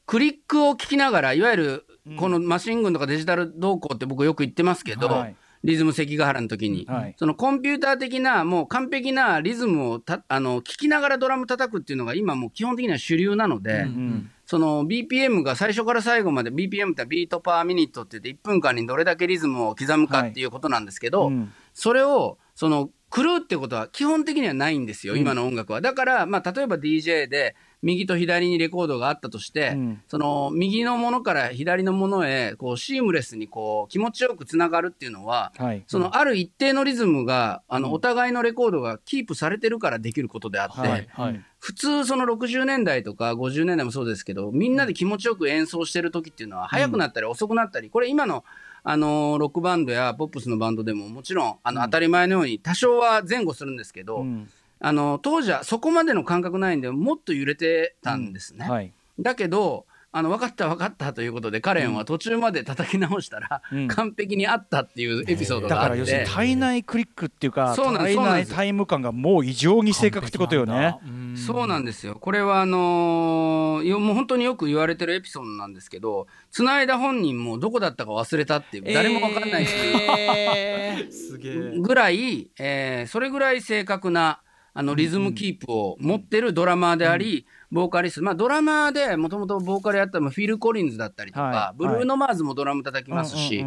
[0.07, 7.15] クリックを聞きながらいわゆるこのマシン群とかデジタル動向って僕よく言ってますけど、はいリズム関ヶ原の時に、はい。
[7.19, 21.53] そのコンピューター的なもう完璧なリズムをたあの聞きながらドラム叩くっていうのが今もう基本的には主流なので、うんその BPM が最初から最後まで BPM ってビートパーミニットって言って1分間にどれだけリズムを刻むかっていうことなんですけど、うん。
[21.73, 25.81] それをその狂うってことは基本的にはないんですよ、今の音楽は。
[25.81, 30.03] だから、まあ、例えば DJ で右と左にレコードがあったとして、うん。
[30.09, 35.85] その右のものから左のものへこうシームレスにこう気持ちよくつながるっていうのは、はい。
[35.87, 41.45] そのある一定のリズムがあのお互いのレコードがキープされてるからできることであって、はいはい。
[41.59, 48.45] 普通その60年代とか50年代もそうですけどみんなで気持ちよく演奏してる時っていうのは速くなったり遅くなったりこれ今の
[48.83, 54.49] あのロックバンドやポップスのバンドでももちろんあの当たり前のように多少は前後するんですけど、うん
[54.81, 58.69] あの当時はそこまでの感覚ないんでもっと揺れてたんですね。
[58.69, 58.93] はい。
[59.19, 63.89] だけどあの分かった分かったということでカレンは途中まで叩き直したら、うん。
[63.89, 70.97] 完璧にあったっていうエピソードだがあって、から要するに体内クリックっていうかそうなん体内タイム感がもう異常に正確ってことよね。
[71.37, 72.17] そうなんですよ。
[72.17, 81.79] これはあのーよもう本当によく言われてるエピソードなんですけど、繋いだ本人もどこだったか忘れたっていう、誰もわかんないっていう すげえ。
[81.79, 84.41] ぐらい、えーそれぐらい正確な
[84.73, 91.79] あのリズムキープを持ってるドラマーであり、ボーカリスト、まあ、ドラマーでもともとボーカルやったのもフィル・コリンズだったりとか、はい。
[91.79, 93.65] ブルーノ・マーズもドラム叩きますし、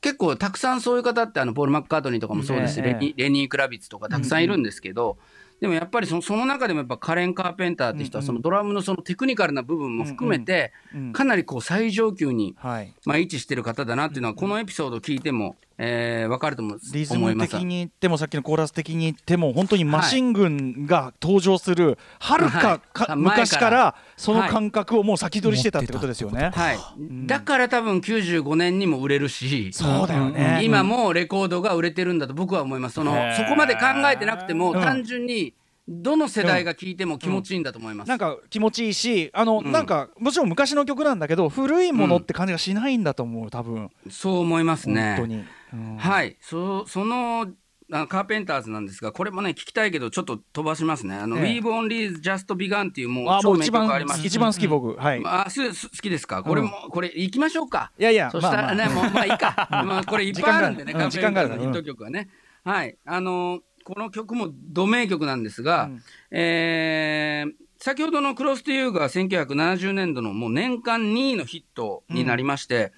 [0.00, 5.18] 結構たくさんそういう方ってあのポール・マッカートニーとかもそうですし、レニレニー・クラビッツとかたくさんいるんですけど、
[5.60, 12.94] でもやっぱりそのその中でもやっぱカレン・カーペンターって人はそのドラムのそのテクニカルな部分も含めてうんかなりこう最上級にはい。
[13.04, 17.52] まあ位置してる方だなっていうのはこのエピソードを聞いてもえー分かると思リズム思います。
[17.52, 26.50] 的に言ってもさっきのコーラス的に言っても本当にマシン軍が登場するはるかかはい昔からその感覚をもう先取りしてたってことですよね。
[26.52, 26.78] はい、
[27.26, 30.60] だから多分95年にも売れるしそうだよね。
[30.62, 32.96] 今もレコードが売れてるんだと僕は思います。
[32.96, 33.80] そのそこまで考
[34.12, 34.80] えてなくてもうん。
[34.80, 35.54] 単純に
[35.88, 39.72] どの世代が聴いても気持ちいいんだと思います、なんか気持ちいいしあの、うん。
[39.72, 43.90] なんかもちろん昔の曲なんだけど古いものって感じがしないんだと思う多分。
[44.10, 45.16] そう思いますね。
[45.16, 45.44] 本当に。
[45.72, 47.46] うんはい、そその
[47.92, 51.16] あカーペンターズなんですが、これもね、聞きたいけど、ちょっと飛ばしますね。
[51.16, 54.24] あの、ええ We've Only Just Begun っていう、もう超名曲あ番ります。
[54.24, 55.22] 一番好き僕はい。
[55.24, 56.44] あすす好きですか？
[56.44, 57.90] これも、これ、行きましょうか。
[57.98, 59.68] いやいやそしたらね、まあまあもう、 まあいいか。
[59.84, 62.28] まあ、これいっぱいあるんでね、時間があるうんカーペンターズのヒット曲はね。
[62.64, 62.96] はい。
[63.04, 67.52] あのーこの曲も同名曲なんですが、うんえー
[67.82, 72.92] 先ほどのクロスというが1970年度のもう年間2位のヒットになりまして、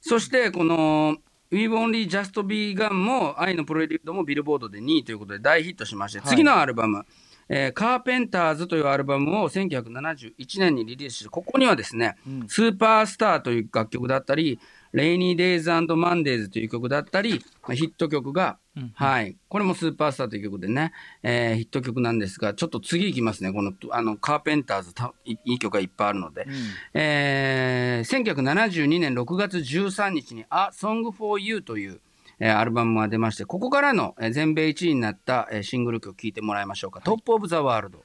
[0.00, 1.18] そしてこの
[1.50, 6.28] We've Only Just Begun も愛のプロデュードもビルボードで2位ということで大ヒットしまして、はい。
[6.28, 7.04] 次のアルバム、
[7.48, 12.48] えーカーペンターズというアルバムを1971年にリリースして、ここにはですね、うん。
[12.48, 14.58] スーパースターという楽曲だったり、
[14.96, 15.80] レイニーデイズマ
[16.14, 18.56] ンデーズという曲だったり、まあヒット曲が、
[18.94, 19.36] はい。
[19.50, 23.52] これもスーパースターという曲でね、えーヒット曲なんですが、ちょっと次いきますね。
[23.52, 26.46] この、あの、カーペンターズたい、いい曲がいっぱいあるので。
[26.94, 32.00] えー1972年6月13日に、A Song for You という、
[32.38, 37.02] えーアルバムが出まして、ここからの、えー全米1位になった、えーシングル曲聴いてもらいましょうか。
[37.02, 38.02] Top of the World。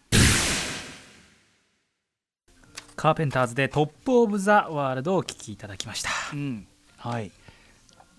[2.98, 6.68] カーペンターズで Top of the World をお聴きいただきましたうん
[7.02, 7.32] はい。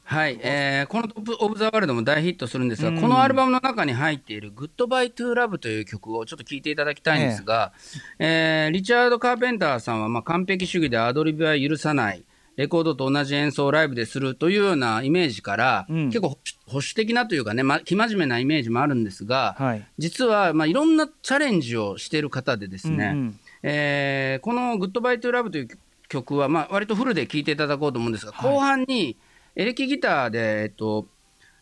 [0.05, 3.01] はい、えーこの Top of the World も大ヒットするんですが、うん。
[3.01, 7.73] このアルバムの中に入っている Goodbye to Love という曲をちょっと聴いていただきたいんですが、
[8.19, 12.25] えーリチャード・カーペンターさんはまあ完璧主義でアドリブは許さない、
[12.57, 16.07] レコードと同じ演奏をライブでするというようなイメージから、うん。
[16.09, 19.87] 結構保守的なというかね、ま、生真面目なイメージもあるんですが、はい。
[19.97, 23.41] 実はまあいろんなチャレンジをしている方でですね、うんうん。
[23.63, 25.69] えーこの「Goodbye to Love という
[26.13, 29.17] 曲は、まあ、割とフルで聴いていただこうと思うんですが、後半に
[29.57, 31.07] エレキギターで、えっと、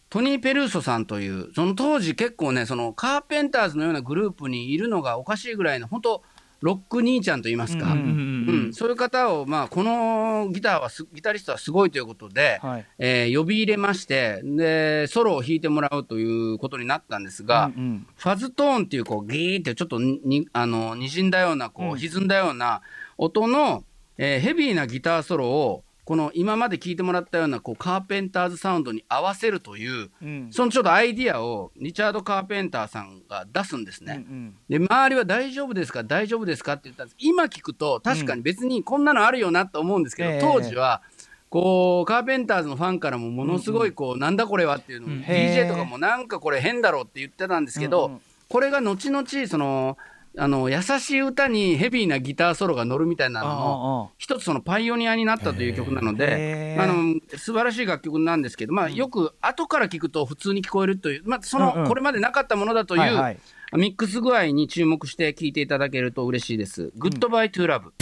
[0.09, 6.23] トニー・ペルーソさんという、その当時結構ね、そのカーペンターズのようなグループにいるのがおかしいぐらいの、本当
[6.61, 8.67] ロック兄ちゃんと言いますか、うんうん。
[8.67, 8.75] うん。
[8.75, 12.87] そういう方を、まあ、このギターはす、ギタリストはすごいということで、はい。
[12.99, 18.07] えー呼び入れましてで、ソロを弾いてもらうということになったんですが、うんうん。
[18.15, 21.99] ファズトーンっていうこうギーってちょっとににあの滲んだようなこう、うん。
[21.99, 22.83] 歪んだような
[23.17, 23.85] 音の、
[24.23, 30.49] えーヘビーなギターソロをこの今まで聞いてもらったようなこうカーペンターズサウンドに合わせるという、うん。
[30.51, 34.25] そのちょっとアイディアをリチャード・カーペンターさんが出すんですね。
[34.29, 36.05] うんで周りは大丈夫ですか？
[36.05, 37.17] 大丈夫ですかって言ったんです。
[37.19, 41.01] 今聞くと確かに別にこんなのあるよなと思うんですけど、ええ当時は
[41.49, 45.21] こうカーペンターズのファンからもものすごいこう、なんだこれはっていうのを、うん。
[45.23, 48.21] DJ とかもなんかこれ変だろうって言ってたんですけど、うんうん。
[48.49, 49.97] これが後々その
[50.39, 63.39] あの優しい歌にヘビーなギターソロが乗るみたいなののあ一つそのパイオニアになったという曲なのへで、ーあの素晴らしい楽曲なんですけど、まあ、よく後から聞くと普通に聞こえるという、まあ、その、これまでなかったものだという、
[63.77, 66.93] ミックス具合に注目して聴いていただけると嬉しいです。
[66.97, 67.93] Goodbye to Love。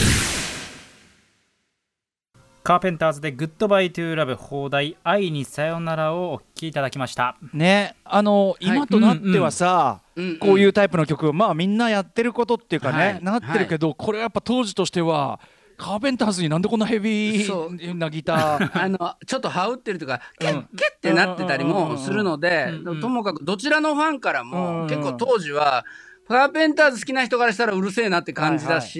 [2.69, 7.35] カーペンターズで Goodbye to Love 邦題愛にさよならをお聴きいただきました。
[7.51, 13.23] ねあの今となってはさ、うんうんこういうタイプの曲まあみんなやってることっていうかね、はい。
[13.23, 15.39] なってるけど、これはやっぱ当時としては
[15.77, 17.73] カーペンターズになんでこんなヘビそう。
[17.73, 18.69] ーなギター。
[18.83, 20.61] あのちょっとハウってるというか、ケッケッ
[20.95, 24.87] ってなってたりもするのでうんうんうん、ともかくどちらのファンからうんも、うん。
[24.87, 25.85] 結構当時は、
[26.29, 28.99] カーペンターズ好きな人からしたらうるせえなって感じだし、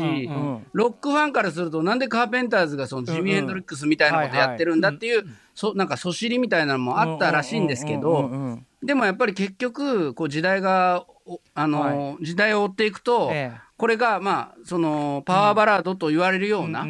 [0.74, 13.70] ロックファンからすると、なんでカーペンターズがそのジミー・ヘンドリックスみたいなことやってるんだっていう、そなんかそしりみたいなのもあったらしいんですけうんどでもやっぱり結局、こう時代が、おあの、時代を追っていくと、ええ。
[13.78, 16.82] これがまあ、そのパワーバラードと言われるような、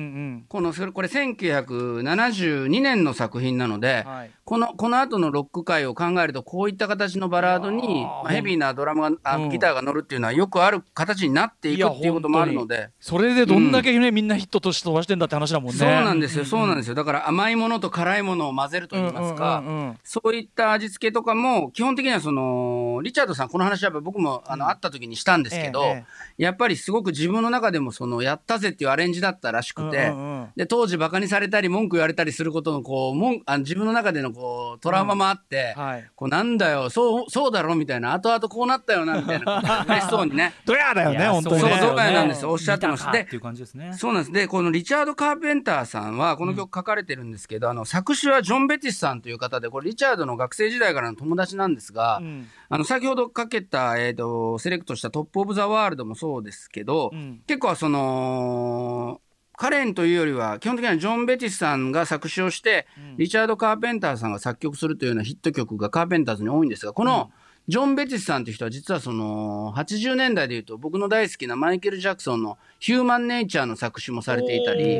[0.47, 9.49] このそれこれ1972年の作品なので、はいこのこの後のロック界を考えるとこういった形のバラードにヘビーなドラムがあうん。
[9.49, 12.89] ギターが乗るっていうのはよくある形になっていくっていうこともあるので。
[12.99, 15.77] それでどんだけね、みんなヒットとして飛ばしてんだって話だもんね。
[15.77, 16.95] そうなんですよ、そうなんですよ。
[16.95, 19.87] だから甘いものと辛いものを混ぜると言いますか、うんうんうん。
[19.89, 30.47] うんそういった味付けとかも、基本的にはその、リチャードさん、この話は僕もあの、会った時にしたんですけど、えええやっぱりすごく自分の中でもその、やったぜっていうアレンジだったらしくて、うんうんうん。
[30.55, 36.09] で、当時バカにされたり文句言われたりすることの、こう、もんあ自分の中でのこう、トラウマもあって、はい。
[36.15, 39.61] こう、なんだよ、そう、そうだろみたいな、後々こうなったよな、みたいな。
[39.61, 40.53] ことを嬉しそうにね。
[40.65, 41.61] ドヤだよね本当にね。
[41.61, 42.51] そうそうなんですよ。
[42.51, 43.11] おっしゃってました。
[43.11, 43.93] で見たかっていう感じですね。
[43.93, 44.31] そうなんです。
[44.31, 52.47] で、このリチャード・カーペンターさんは、この曲書かれてるんですけど、あの、作詞はジョン・ベティスさんという方で、これリチャードの学生時代からの友達なんですが、うん。
[52.69, 57.41] あの、先ほどかけた、えっ、と、セレクトしたトップ・オブ・ザ・ワールドもそうですけど、うん。
[57.45, 59.19] 結構その、
[59.59, 67.29] カレンというよりは、基本的にはジョン・ベティスさんが作詞をして、リチャード・カーペンターさんが作曲するというようなヒット曲がカーペンターズに多いんですが、この、
[67.67, 74.97] ジョン・ベティスさんという人は実はその80年代でいうと僕の大好きなマイケル・ジャクソンの「ヒューマン・ネイチャー」の作詞もされていたり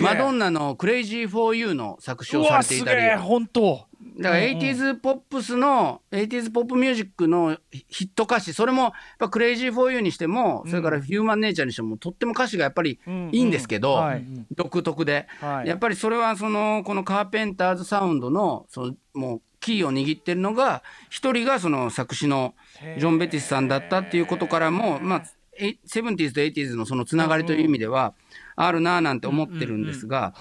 [0.00, 3.02] マドンナの「クレイジー・フォー・ユー」の作詞うをされていたり。
[3.02, 3.86] え本当。
[4.18, 7.56] だから 80s ポップスの 80s ポップミュージックの
[7.88, 13.00] ヒット歌詞それもやっぱ Crazy for You にしてもそれから Human Nature にしてもとっても歌詞がやっぱり
[13.32, 14.24] いいんですけど、うんうんはい。
[14.52, 15.68] 独特で、はい。
[15.68, 22.54] やっぱりそれはそのこのカーペンターズサウンドのそのもうキーを握ってるのが一人がその作詞の
[22.98, 25.24] ジョン・ベティスさんだったっていうことからもまあ
[25.58, 28.14] え 70s と 80s のそのつながりという意味では
[28.56, 30.34] あるなぁなんて思ってるんですが、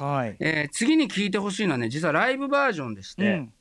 [0.71, 3.53] 次に聞いてほしいのはね実はライブバージョンでして、うん。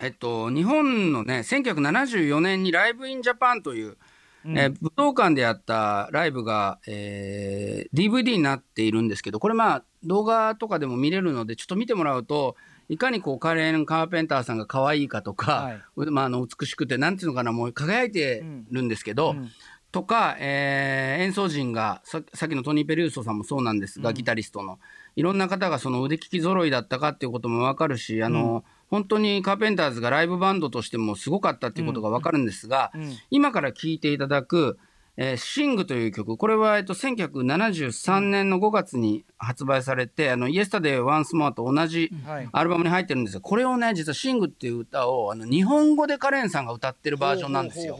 [0.00, 3.96] えっと、日本のね、1974年にライブインジャパンという、
[4.44, 12.56] えー武道館でやったライブが、えー DVD になっているんですけど、これまあ動画とかでも見れるので、ちょっと見てもらうと、
[12.88, 15.80] いかにこうカレン・カーペンターさんが可愛いかとか、はい。
[15.96, 19.50] うまあ、あの美しくて、なんていうのかな、もう輝いてるんですけど、うん
[19.92, 24.78] とか、えー演奏陣がささっきのトニー・ペリウソさんもそうなんですが、ギタリストの。
[25.14, 33.16] いろんな方がその腕利き揃いだったかっていうことも分かるしあの、本当にカーペンターズがライブバンドとしてもすごかったっていうことが分かるんですが、ん。
[33.30, 34.78] 今から聴いていただく
[35.16, 36.36] 「えーシング」という曲。
[36.36, 42.48] これは、えっと、1973年の5月に発売されて「あのイエスタデー・ワンスモア」と同じはい。
[42.52, 47.98] アルバムに入ってるんですがこれをね実は「シング」っていう歌をあの日本語でカレンさんが歌ってるバージョンなんですよ。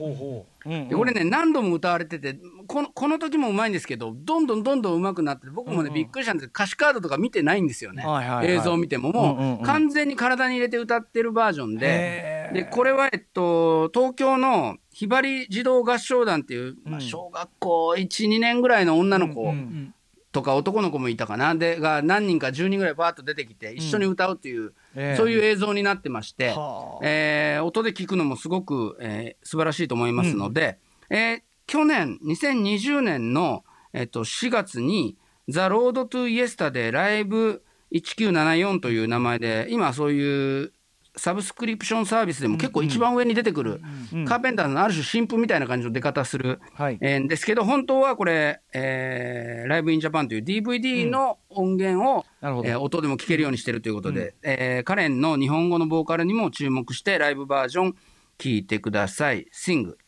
[0.64, 8.04] でこれね何度も歌われててこのこの時もうまいんですけどどんどんどんどん上手くなって僕もね、びっくりしたんですけど歌詞カードとか見てないんですよね、
[8.44, 19.94] 映像を見てももう,、完全に体に入れて歌ってるバージョンででこれは、えっと、東京のひばり児童合唱団っていう、まあ、うん小学校12年ぐらいの女の子、うんうん
[20.32, 21.54] とか男の子もいたかな。
[21.54, 25.16] でが何人か10人ぐらいバーッと出てきて一緒に歌うっていう、ええ。
[25.16, 27.06] そういう映像になってまして、はあ。
[27.06, 30.78] えー音で聞くのもすごく、えー素晴らしいと思いますので、
[31.10, 35.16] えー去年2020年の、えっと4月に
[35.48, 40.72] 「The Road to Yesterday Live 1974という名前で今そういう
[41.14, 43.80] サブスクリプションサービスでも結構一番上に出てくる、
[44.26, 46.98] カーペンターズのある種新譜みたいな感じの出方する、はい。
[47.02, 59.46] えですけど本当はこれ、えー Live in Japan という DVD の音源を、えー音でも聴けるようにしてるということで、えーカレンの日本語のボーカルにも注目してライブバージョン聴いてください。
[59.52, 59.98] シング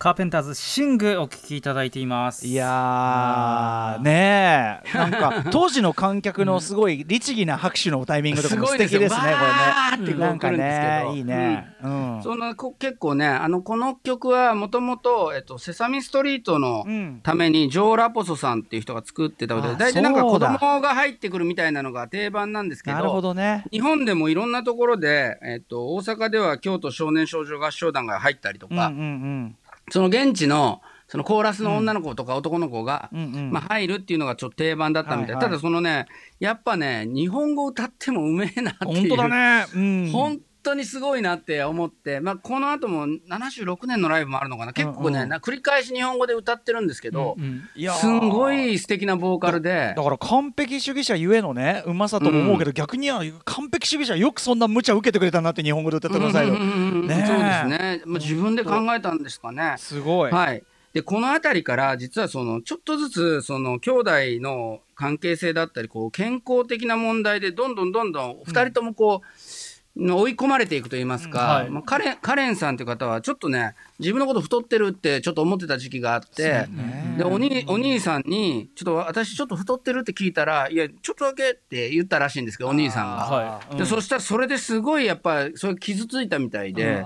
[0.00, 2.46] カーペンターズシングお聞きいただいています。
[2.46, 4.96] いやーねえ。
[4.96, 9.42] なんか 当時の観客のすごい律儀な拍手のタイミングとかも素敵ですねこすごいですよ。
[9.42, 11.14] わーってこうれねなんか来るんですけねど。
[11.16, 11.76] いいね。
[11.82, 12.20] うん。
[12.22, 12.38] そん。
[12.38, 17.20] なこ結構ねあのこの曲はもともと「セサミストリート」のうん。
[17.22, 23.66] ためにジョー・ラポソさんっていう人が作ってた歌あで大体なんか子供が入ってくるみたいなのが定番なんですけなるほどね。
[23.70, 29.56] 日本でもいろんなところで、えっと、大阪では京都少年少女合唱団が入ったりとか、うんうんうん
[29.90, 30.80] その現地の
[31.10, 33.50] そのコーラスの女の子とか男の子が、うんうん。
[33.50, 35.50] まあ、入るっていうのがちょっと定番だったみたい、はいはい。
[35.50, 36.06] ただそのね
[36.38, 39.08] やっぱね日本語歌ってもうめえなっていう。
[39.08, 39.66] 本当だね。
[39.74, 40.10] うん。
[40.12, 44.72] 本当にすごいなって思って、まあ、この後も76年のライブもあるのかな。
[44.72, 45.22] 結構ね、うん。
[45.22, 47.96] うんな繰り返し日本語で歌ってるんですけど、うんいやー。
[47.96, 49.94] すんごい素敵なボーカルで。
[49.96, 59.74] だから完璧主義者ゆえのねうまさとも思うけど、逆には完璧主義者よくそんな無茶受けてくれたなって日本語で歌ってくださいよ、そうですね、まあ、自分で考えたんですかね。
[59.78, 60.62] すごい、はい。
[60.92, 69.26] で、この辺りから、実はその、ちょっとずつ、その、兄弟の関係性だったり、こう、健康的な問題で、どんどんどんどん、二人ともこう、
[69.96, 71.70] 追い込まれていくと言いますか、はい。
[71.70, 76.68] まあ、カレン、カレンさんという方は、ちょっとね、自分のこと太ってるって、ちょっと思ってた時期があって、
[77.18, 83.24] で、おに、お兄さんに、ちょっと私ちょっと太ってるって聞いたら、いや、ちょっとだけって言ったらしいんですけど、お兄さんが。
[83.24, 87.04] はで、そしたらそれですごいやっぱそれ傷ついたみたいで、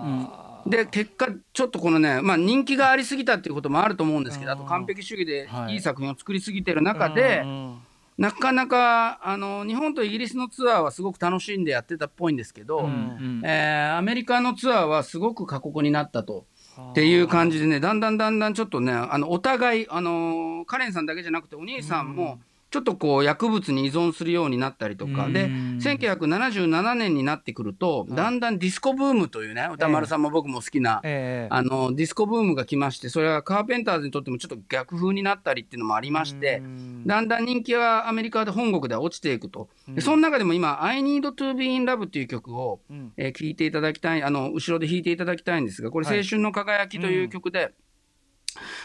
[0.67, 5.75] で結果ちょっとこのね、まあ、人気がありすぎたっていうこともあると思うんですけどあと完璧主義ではい。
[5.75, 7.79] いい作品を作りすぎてる中で、うん
[8.17, 13.43] なかなかあの日本とイギリスのツアーはすごく楽しんでやってたっぽいんですけど、うんうん。
[13.45, 16.47] えーアメリカのツアーはすごく過酷になったと。
[16.91, 22.41] っていう感じでね、だんだんだんだんちょっとね、あのお互い、あのーカレンさんだけじゃなくて、お兄さんも、
[22.75, 25.33] ちょっとこう薬物に依存するようになったりとか、うん。
[25.33, 36.63] で1977年になってくると、だんだんディスコブームというね、歌丸さんも僕も好きな、ええあのディスコブームが来まして、それはカーペンターズにとってもちょっと逆風になったりっていうのもありまして、
[37.07, 43.13] だんだん人気はアメリカで本国では落ちていくと、でその中でも今、I Need to Be in Love っていう曲を、ん。
[43.17, 47.73] えいていただきたい、あの後ろで弾いていただきたいんですが、これ、青春の輝きという曲で、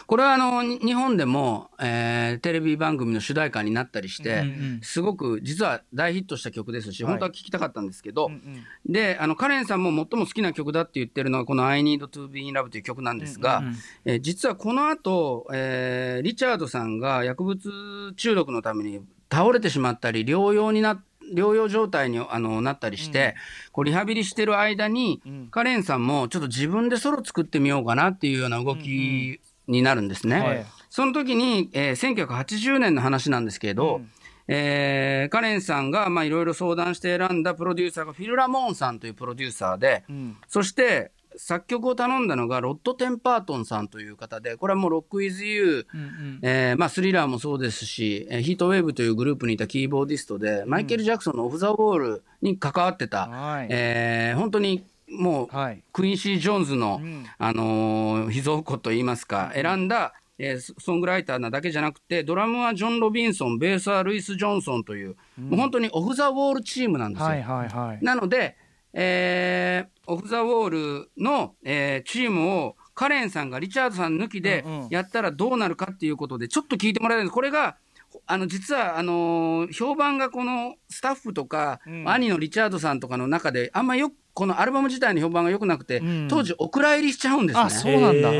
[0.07, 4.41] これはあのに日本でも、えーテレビ番組の主題歌になったりして、うんう
[4.77, 7.13] んすごく実は大ヒットした曲ですし、はい。
[7.13, 8.91] 本当は聴きたかったんですけど、うんうん。
[8.91, 19.01] であのカレンさんも最も好きな曲だって言ってるのがこの「I Need to Be in Love」という曲なんですが、うんうんえー実はこの後、えーリチャードさんが薬物中毒のために
[19.31, 21.01] 倒れてしまったり療養にな
[21.33, 23.35] 療養状態にあのなったりして、
[23.71, 29.39] こうリハビリしてる間に、カレンさんもちょっと自分でソロ作ってみようかなっていうような動き
[29.69, 30.39] になるんですね。
[30.39, 30.65] はい。
[30.89, 34.01] その時に、えー1980年の話なんですけど、
[34.47, 40.35] えーカレンさんがまあいろいろ相談して選んだプロデューサーがフィル・ラモーンさんというプロデューサーで、ん。
[40.47, 46.39] そして作曲を頼んだのがロッド・テンパートンさんという方でこれはもう「Rock with You」うんうん。
[46.41, 53.67] えーまあ、 Thriller もそうですし、えーヒートウェーブというグループにいたキーボーディストで、マイケル・ジャクソンのオフ・ザ・ウォールに関わってた、はい。
[53.69, 55.83] えー本当にもう、はい。
[55.91, 57.25] クインシー・ジョーンズの、ん。
[57.37, 67.27] あのー秘蔵庫といいますか、選んだ、えーソソングライターなだけじゃなくて、ドラムはジョン・ロビンソン、ベースはルイス・ジョンソンという、もう本当にオフ・ザ・ウォールチームなんですよ。
[67.27, 67.99] はいはいはい。
[68.01, 68.55] なので、
[68.93, 70.69] えーオフ・ザ・ウォー
[71.03, 77.33] ルの、えーチームをカレンさんがリチャードさん抜きでやったらどうなるかっていうことで、ちょっと聞いてもらえるんです。
[77.33, 77.77] これが
[78.25, 82.09] あの実はあのー評判がこのスタッフとか、うん。
[82.09, 86.27] 兄のリチャードさんとかの中で、あんまよくこのアルバム自体の評判が良くなくて、うん。
[86.29, 87.65] 当時、お蔵入りしちゃうんですね。
[87.65, 88.31] あそうなんだ、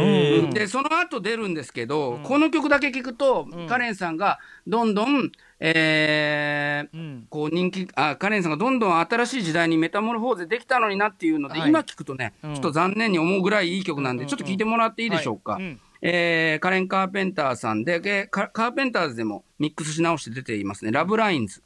[0.54, 5.30] でその後出るんですけど、この曲だけ聞くと、カレンさんがどんどん、
[5.60, 7.28] えーうん。
[7.30, 11.70] こう人気あカレンさんがどんどん新しい時代にメタモルフォーゼできたのになっていうので、はい。
[11.70, 12.54] 今聞くとね、うん。
[12.54, 15.54] ちょっと残念に思うぐらいいい曲なんで、ちょっと聞いてもらっていいでしょうか。
[15.54, 15.64] はい。
[15.64, 15.80] うん。
[16.02, 21.62] えーカレン・カーペンターさんでカーペンターズでもミックスし直して出ていますね「ラブラインズ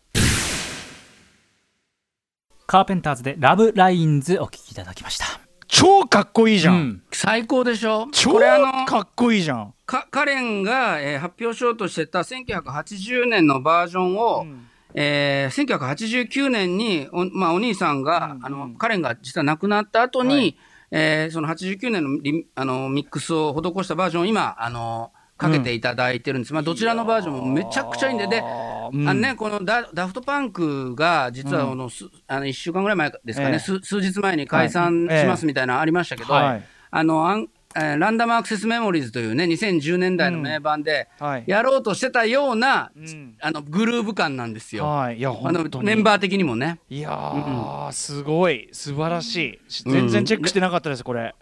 [2.65, 5.25] カーペンターズでラブラインズお聞きいただきました。
[5.67, 8.07] 超かっこいいじゃん、うん」最高でしょ？
[8.11, 9.73] 超かっこいいじゃん。
[9.85, 14.45] かカレンが、えー発表しようとしてた1980年のバージョンを、
[14.93, 20.57] えー1989年にお,、まあ、お兄さんが、あのカレンが実は亡くなった後に、はい。
[20.91, 28.43] えーその89年のリあのミックスを施したバージョンを今あのかけていただいてるんです、まあ、どちらのバージョンもめちゃくちゃいいんで、で、
[28.91, 29.07] うん。
[29.07, 33.59] あのね、このダダフトパンクが、実はこの、すあの1週間ぐらい前ですかね、ええ。
[33.59, 35.21] 数数日前に解散はい。
[35.21, 36.63] しますみたいなのありましたけど、はい。
[36.91, 41.43] あのアンえーランダムアクセスメモリーズというね、2010年代の名盤で、はい。
[41.47, 43.35] やろうとしてたような、ん。
[43.41, 44.85] あのグルーヴ感なんですよ。
[44.85, 45.17] はい。
[45.17, 45.85] いやあの本当に。
[45.85, 46.79] メンバー的にもね。
[46.89, 48.69] いやー、すごい。
[48.71, 49.59] 素晴らしい。
[49.89, 51.33] 全然チェックしてなかったですこれ、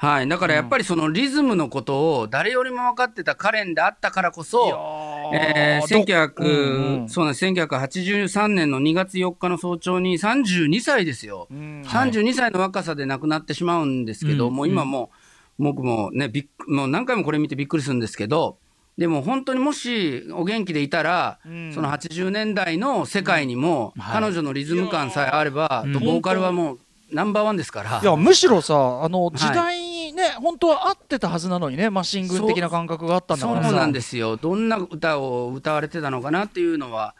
[0.00, 6.44] はい、だからやっぱりそのリズムのことを誰よりも分かってたカレンであったからこそ、えー、1900、う？
[6.44, 7.08] んうん。
[7.08, 11.82] そうなんです1983年の2月4日の早朝に32歳ですよ、ん。
[11.82, 14.54] 32歳の若さで亡くなってしまうんですけど、うん。
[14.54, 15.10] もう今も
[15.58, 18.58] う、僕もねびもう何回もこれ見てびっくりするんですけど、
[18.96, 21.72] でも本当にもしお元気でいたら、ん。
[21.72, 24.22] その80年代の世界にも、はい。
[24.22, 25.92] 彼女のリズム感さえあれば、ん。
[25.92, 26.78] ボーカルはもう
[27.12, 28.00] ナンバーワンですから。
[28.02, 29.38] いやむしろさあのい。
[29.38, 33.68] 時代にね、本当は合ってたはずなのにねマシングン的な感覚があったんだからさ。
[33.68, 37.14] そうなんですよ、どんな歌を歌われてたのかなっていうのは、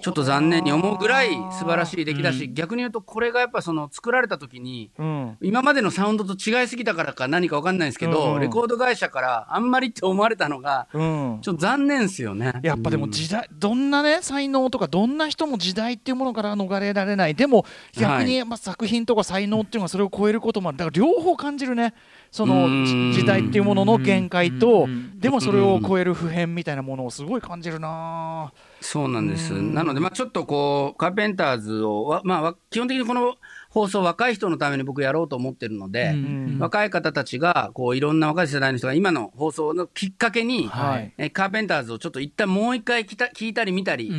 [0.00, 5.36] ちょっと残念に思うぐらい素晴らしい出来だし、逆に言うと、これがやっぱその作られた時に、うん。
[5.42, 8.40] 今までのサウンドと違いすぎたからか何か分かんないんですけど、うん。
[8.40, 11.38] レコード会社からあんまりって思われたのが、うん。
[11.42, 12.54] ちょっと残念ですよね。
[12.62, 17.34] やっぱでも時代、どんなね才能とかどんな人も時代っていうものから逃れられない。
[17.34, 21.92] でも逆に、まあ、作品とか才能っていうのはそれを超えることもあるだから両方感じるね。
[22.30, 25.18] その時代っていうものの限界とうん。
[25.20, 29.52] でもそれを超える普遍みたいなものをすごい感じるなそうなんです。
[29.52, 33.36] なので、まあ、ちょっとこう、カーペンターズを、わまあわ、基本的にこの
[33.68, 36.58] 放送、若い人のために僕やろうと思ってるので、うん。
[36.58, 41.12] 若い方たちが、こう、いろんな若い世代の人が今の放送のきっかけに、はい。
[41.18, 44.10] えカーペンターズをちょっと一旦もう一回聞いた聞いたり見たり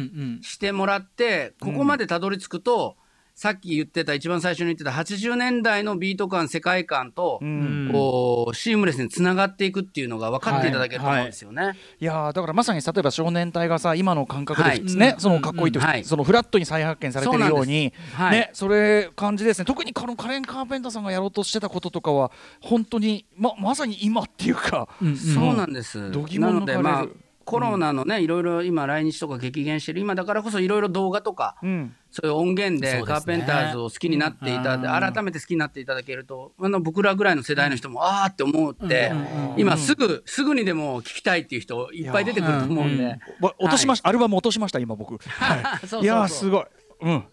[0.42, 2.96] してもらって、ここまでたどり着くと、
[3.42, 7.90] さっき言ってた、一番最初に言ってた80年代のビート感、世界観と、うん。
[7.92, 11.76] こう、シームレスにつながっていくっていうのが分かっていただけると思うんですよね。
[12.00, 12.06] い。
[12.06, 14.84] やーだからまさに例えば少年隊がさ今の感覚で、はい。
[14.84, 15.86] ねそのかっこいいと、うん。
[15.88, 16.04] はい。
[16.04, 19.66] そのフラットに再発見されてるようにはいねそれ感じですね。
[19.66, 26.12] 特にこのカレン・カーペンターさんがやろうとしてたこととかは本当にままさに今っていうか、うんそうなんです。
[26.12, 27.08] 度肝なので、まあ、
[27.52, 31.94] コロナのね、いろいろ今、来日とか激減してる、今だからこそいろいろ動画とか、うん。
[32.10, 35.14] そういう音源でカーペンターズを好きになっていただいて、うん。
[35.14, 39.12] 改めて好きになっていただけると、あの僕らぐらいの世代の人も、あーって思って、
[39.58, 43.20] 今すぐ、すぐにでも聞きたいっていう人いっぱい出てくると思うんで。
[43.42, 45.64] わ落としました、アルバム落としました今僕、はい。
[45.88, 46.04] そうそうそう。
[46.04, 46.66] いやーすごい。
[47.02, 47.24] うん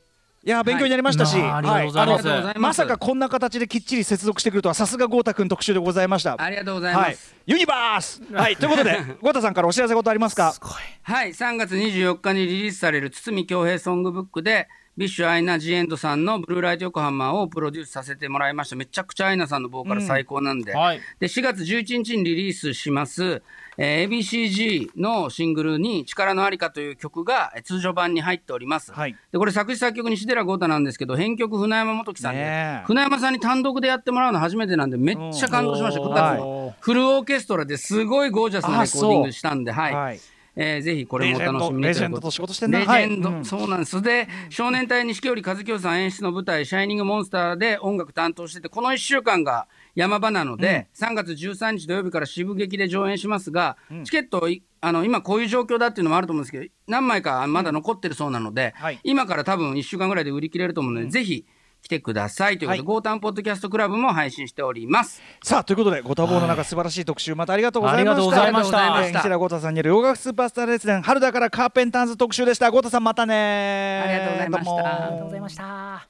[0.45, 1.51] いやー勉強になりましたし、はい。
[1.51, 2.59] ありがとうございます。
[2.59, 6.37] まさかこんな形できっちり接続してくるとはさすが豪太くん特集でございました。
[6.39, 7.11] ありがとうございはい。
[7.11, 7.35] ます。
[7.47, 8.23] ユニバース。
[8.33, 8.57] はい。
[8.57, 10.55] ということで 豪太さんからお知らせことありますか？
[11.03, 18.77] はい、3月24日にリリースされる堤恭平ソングブックで、ビッシュアイナ・ジ・エンドさんのブルーライト横浜をプロデュースさせてもらいました。
[18.77, 20.73] めちゃくちゃアイナさんのボーカル最高なんで。
[20.75, 21.01] はい。
[21.21, 23.43] で、4月11日にリリースします、
[23.81, 28.93] えー ABCG のシングルに力のありかという曲がえー通常版に入っております。
[28.93, 29.17] はい。
[29.33, 36.01] で、これ作詞作曲西寺豪太なんですけど、編曲船山元樹さんで、船山さんに単独でやってもらうの初めてなんで、めっちゃ感動しました。
[36.03, 36.09] うん。
[36.09, 36.39] 9月はい。
[36.39, 39.95] もフルオーケストラですごいゴージャスなレコーディングしたんで、はい。
[39.95, 40.21] はい。
[40.61, 43.45] えーぜひこれもお楽しみにレジェンドと仕事してんなレジェンド、はいうん。
[43.45, 44.03] そうなんです。
[44.03, 49.69] で、少年隊錦織和樹さん演出の舞台、シャイニングモンスターで音楽担当してて、この1週間が
[49.99, 59.01] 山場なので、3月13日土曜日から渋劇で上演しますが、チケットいあの、今こういう状況だっていうのもあると思うんですけど、何枚かまだ残ってるそうなので、はい。
[59.03, 61.47] 今から多分1週間ぐらいで売り切れると思うので、ぜひ
[61.83, 62.87] 来てくださいということで、はい。
[62.87, 65.21] ゴータンポッドキャストクラブも配信しております。
[65.43, 68.43] さあということでご多忙の中素晴らしい特集またありがとうございました。
[68.45, 68.95] ありがとうございました。
[68.95, 72.71] ありがとうございましたえー西田豪太さんによる洋楽スーパースター列伝春だからカーペンターズ特集でした。
[72.71, 74.03] 豪太さんまたね。
[74.05, 74.73] ありがとうございました。
[74.73, 76.09] ありがとうございました。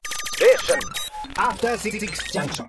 [1.36, 1.98] After Six
[2.32, 2.66] Junction.